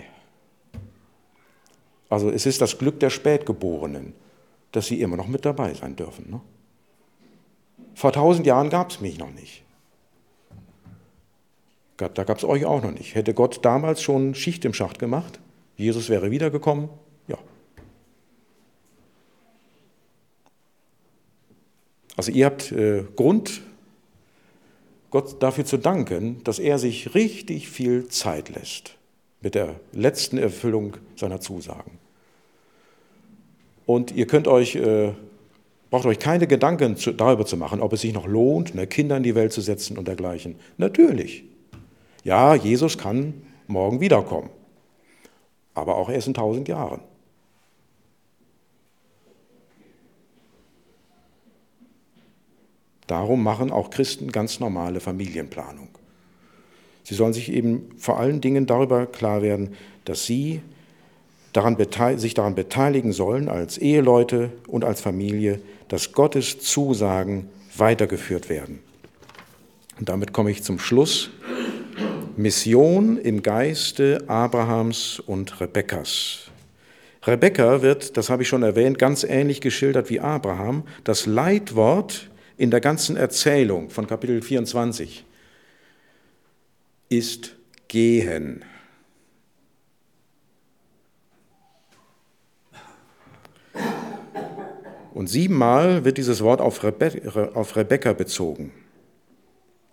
[2.08, 4.12] Also es ist das Glück der Spätgeborenen,
[4.72, 6.30] dass sie immer noch mit dabei sein dürfen.
[6.30, 6.40] Ne?
[7.94, 9.62] Vor tausend Jahren gab es mich noch nicht.
[11.96, 13.14] Da gab es euch auch noch nicht.
[13.14, 15.40] Hätte Gott damals schon Schicht im Schacht gemacht,
[15.76, 16.88] Jesus wäre wiedergekommen,
[17.28, 17.38] ja.
[22.16, 23.62] Also ihr habt äh, Grund,
[25.12, 28.96] Gott dafür zu danken, dass er sich richtig viel Zeit lässt
[29.42, 31.98] mit der letzten Erfüllung seiner Zusagen.
[33.84, 35.12] Und ihr könnt euch, äh,
[35.90, 39.18] braucht euch keine Gedanken zu, darüber zu machen, ob es sich noch lohnt, ne, Kinder
[39.18, 40.54] in die Welt zu setzen und dergleichen.
[40.78, 41.44] Natürlich.
[42.24, 43.34] Ja, Jesus kann
[43.66, 44.48] morgen wiederkommen,
[45.74, 47.00] aber auch erst in tausend Jahren.
[53.06, 55.88] Darum machen auch Christen ganz normale Familienplanung.
[57.04, 59.74] Sie sollen sich eben vor allen Dingen darüber klar werden,
[60.04, 60.62] dass sie
[61.52, 61.76] daran
[62.16, 68.78] sich daran beteiligen sollen, als Eheleute und als Familie, dass Gottes Zusagen weitergeführt werden.
[69.98, 71.30] Und damit komme ich zum Schluss.
[72.36, 76.50] Mission im Geiste Abrahams und Rebekkas.
[77.24, 80.84] Rebekka wird, das habe ich schon erwähnt, ganz ähnlich geschildert wie Abraham.
[81.04, 85.24] Das Leitwort in der ganzen Erzählung von Kapitel 24
[87.08, 87.56] ist
[87.88, 88.64] gehen.
[95.14, 98.72] Und siebenmal wird dieses Wort auf, Rebe auf Rebekka bezogen.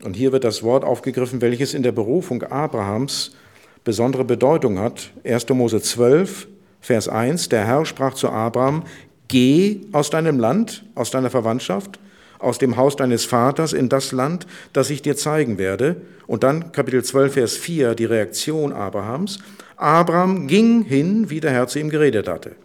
[0.01, 3.36] Und hier wird das Wort aufgegriffen, welches in der Berufung Abrahams
[3.84, 5.12] besondere Bedeutung hat.
[5.26, 5.49] 1.
[5.49, 6.47] Mose 12,
[6.80, 8.84] Vers 1, der Herr sprach zu Abraham,
[9.28, 11.99] geh aus deinem Land, aus deiner Verwandtschaft,
[12.39, 15.97] aus dem Haus deines Vaters in das Land, das ich dir zeigen werde.
[16.25, 19.39] Und dann Kapitel 12, Vers 4, die Reaktion Abrahams.
[19.75, 22.55] Abraham ging hin, wie der Herr zu ihm geredet hatte.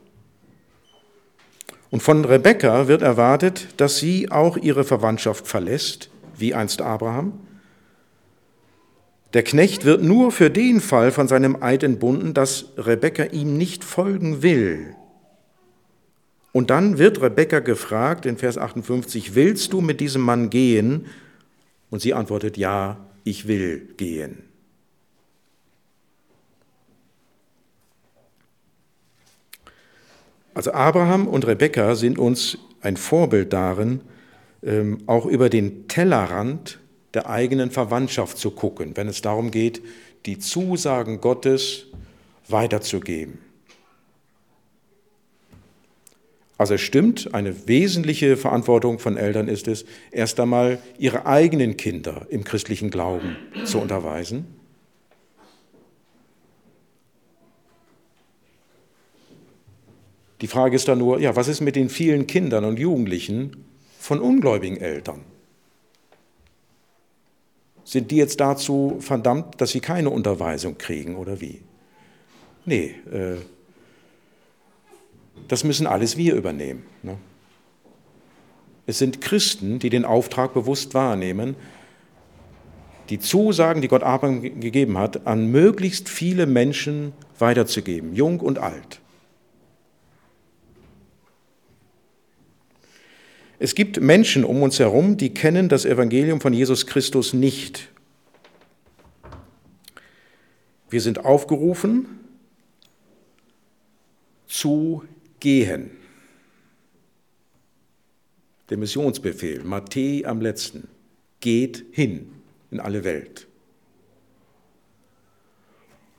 [1.91, 7.35] Und von Rebekka wird erwartet, dass sie auch ihre Verwandtschaft verlässt, wie einst Abraham.
[9.33, 13.85] Der Knecht wird nur für den Fall von seinem Eid entbunden, dass Rebekka ihm nicht
[13.85, 14.95] folgen will.
[16.55, 21.07] Und dann wird Rebekka gefragt in Vers 58, willst du mit diesem Mann gehen?
[21.91, 24.39] Und sie antwortet, ja, ich will gehen.
[30.55, 34.03] Also Abraham und Rebekka sind uns ein Vorbild darin,
[34.63, 36.79] ähm, auch über den Tellerrand
[37.15, 39.83] der eigenen Verwandtschaft zu gucken, wenn es darum geht,
[40.25, 41.87] die Zusagen Gottes
[42.47, 43.39] weiterzugeben.
[46.57, 52.27] Also es stimmt, eine wesentliche Verantwortung von Eltern ist es, erst einmal ihre eigenen Kinder
[52.31, 54.47] im christlichen Glauben zu unterweisen
[60.45, 63.65] Die Frage ist dann nur, ja, was ist mit den vielen Kindern und Jugendlichen
[63.99, 65.23] von ungläubigen Eltern?
[67.83, 71.63] Sind die jetzt dazu verdammt, dass sie keine Unterweisung kriegen oder wie?
[72.67, 73.37] Nee, äh,
[75.49, 76.85] das müssen alles wir übernehmen.
[77.03, 77.17] Ne?
[78.87, 81.57] Es sind Christen, die den Auftrag bewusst wahrnehmen,
[83.11, 89.01] die Zusagen, die Gott Abraham gegeben hat, an möglichst viele Menschen weiterzugeben, jung und alt.
[93.59, 97.89] Es gibt Menschen um uns herum, die kennen das Evangelium von Jesus Christus nicht.
[100.91, 102.07] Wir sind aufgerufen
[104.47, 105.03] zu
[105.45, 105.91] gehen.
[108.71, 110.89] Der Missionsbefehl, Matthäus am letzten,
[111.41, 112.33] geht hin
[112.71, 113.47] in alle Welt.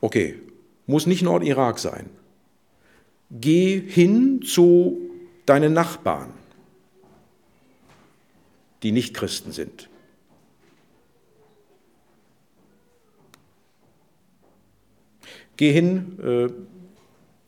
[0.00, 0.38] Okay,
[0.86, 2.08] muss nicht Nordirak sein.
[3.30, 5.10] Geh hin zu
[5.44, 6.32] deinen Nachbarn
[8.82, 9.88] die nicht Christen sind.
[15.56, 16.44] Geh hin äh,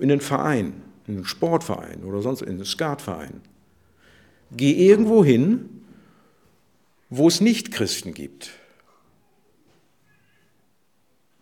[0.03, 3.40] in einen Verein, in einen Sportverein oder sonst in einen Skatverein.
[4.56, 5.68] Geh irgendwo hin,
[7.11, 8.50] wo es nicht Christen gibt.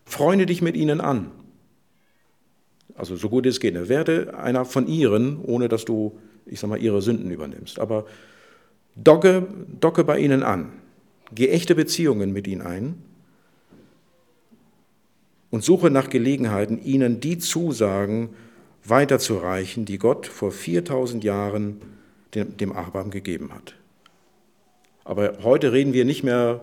[0.05, 1.33] Freunde dich mit ihnen an.
[2.95, 3.75] Also so gut es geht.
[3.89, 7.79] Werde einer von ihren, ohne dass du, ich sag mal, ihre Sünden übernimmst.
[7.79, 8.07] Aber
[8.95, 9.47] Docke,
[9.81, 10.73] docke bei ihnen an,
[11.35, 13.03] geh echte Beziehungen mit ihnen ein
[15.51, 18.31] und suche nach Gelegenheiten, ihnen die Zusagen
[18.89, 21.81] weiterzureichen, die Gott vor 4000 Jahren
[22.35, 23.75] dem, dem Abraham gegeben hat.
[25.05, 26.61] Aber heute reden wir nicht mehr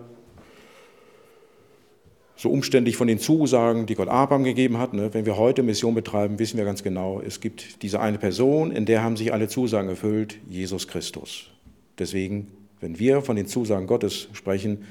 [2.36, 4.92] so umständlich von den Zusagen, die Gott Abraham gegeben hat.
[4.92, 5.14] Ne?
[5.14, 8.86] Wenn wir heute Mission betreiben, wissen wir ganz genau, es gibt diese eine Person, in
[8.86, 11.50] der haben sich alle Zusagen erfüllt, Jesus Christus.
[11.98, 12.48] Deswegen,
[12.80, 14.84] wenn wir von den Zusagen Gottes sprechen,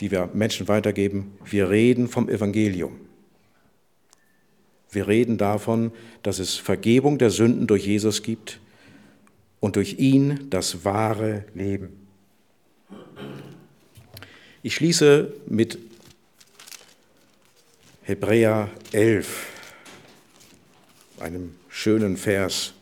[0.00, 2.92] die wir Menschen weitergeben, wir reden vom Evangelium.
[4.90, 8.60] Wir reden davon, dass es Vergebung der Sünden durch Jesus gibt
[9.60, 12.08] und durch ihn das wahre Leben.
[14.62, 15.78] Ich schließe mit
[18.02, 19.46] Hebräer 11,
[21.20, 22.74] einem schönen Vers.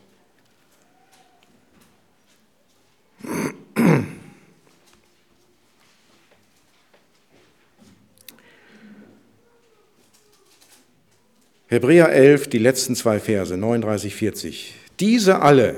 [11.71, 14.73] Hebräer 11, die letzten zwei Verse, 39, 40.
[14.99, 15.75] Diese alle,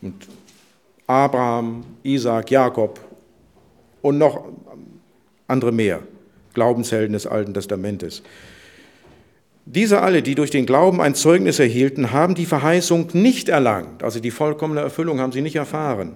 [0.00, 0.28] und
[1.08, 3.00] Abraham, Isaac, Jakob
[4.00, 4.44] und noch
[5.48, 6.04] andere mehr,
[6.52, 8.22] Glaubenshelden des Alten Testamentes.
[9.66, 14.20] Diese alle, die durch den Glauben ein Zeugnis erhielten, haben die Verheißung nicht erlangt, also
[14.20, 16.12] die vollkommene Erfüllung haben sie nicht erfahren,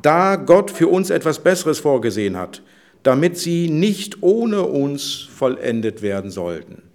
[0.00, 2.62] da Gott für uns etwas Besseres vorgesehen hat,
[3.02, 6.85] damit sie nicht ohne uns vollendet werden sollten.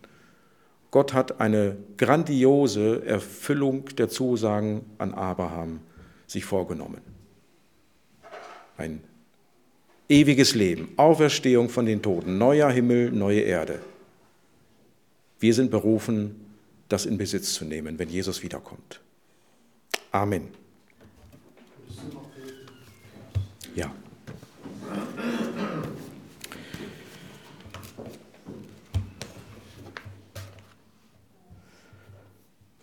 [0.91, 5.79] Gott hat eine grandiose Erfüllung der Zusagen an Abraham
[6.27, 7.01] sich vorgenommen.
[8.77, 9.01] Ein
[10.09, 13.79] ewiges Leben, Auferstehung von den Toten, neuer Himmel, neue Erde.
[15.39, 16.45] Wir sind berufen,
[16.89, 18.99] das in Besitz zu nehmen, wenn Jesus wiederkommt.
[20.11, 20.49] Amen.
[23.75, 23.93] Ja.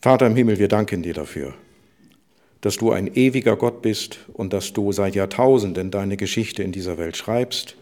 [0.00, 1.54] Vater im Himmel, wir danken dir dafür
[2.60, 6.98] dass du ein ewiger Gott bist und dass du seit Jahrtausenden deine Geschichte in dieser
[6.98, 7.76] Welt schreibst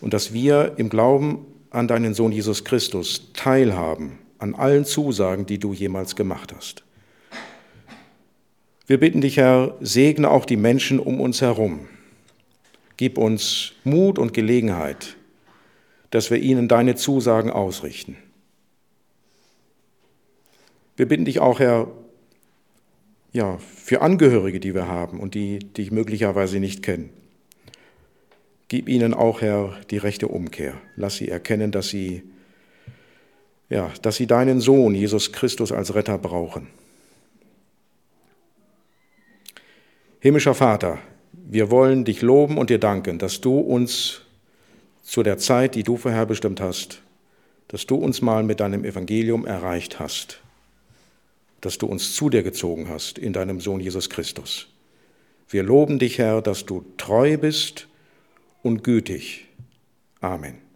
[0.00, 5.58] und dass wir im Glauben an deinen Sohn Jesus Christus teilhaben an allen Zusagen, die
[5.58, 6.82] du jemals gemacht hast.
[8.86, 11.80] Wir bitten dich, Herr, segne auch die Menschen um uns herum.
[12.96, 15.16] Gib uns Mut und Gelegenheit,
[16.10, 18.16] dass wir ihnen deine Zusagen ausrichten.
[21.00, 21.90] Wir bitten dich auch, Herr,
[23.32, 27.08] ja, für Angehörige, die wir haben und die dich möglicherweise nicht kennen.
[28.68, 30.74] Gib ihnen auch, Herr, die rechte Umkehr.
[30.96, 32.22] Lass sie erkennen, dass sie,
[33.70, 36.66] ja, dass sie deinen Sohn, Jesus Christus, als Retter brauchen.
[40.20, 40.98] Himmlischer Vater,
[41.32, 44.20] wir wollen dich loben und dir danken, dass du uns
[45.02, 47.00] zu der Zeit, die du vorherbestimmt hast,
[47.68, 50.42] dass du uns mal mit deinem Evangelium erreicht hast
[51.60, 54.68] dass du uns zu dir gezogen hast in deinem Sohn Jesus Christus.
[55.48, 57.88] Wir loben dich, Herr, dass du treu bist
[58.62, 59.46] und gütig.
[60.20, 60.69] Amen.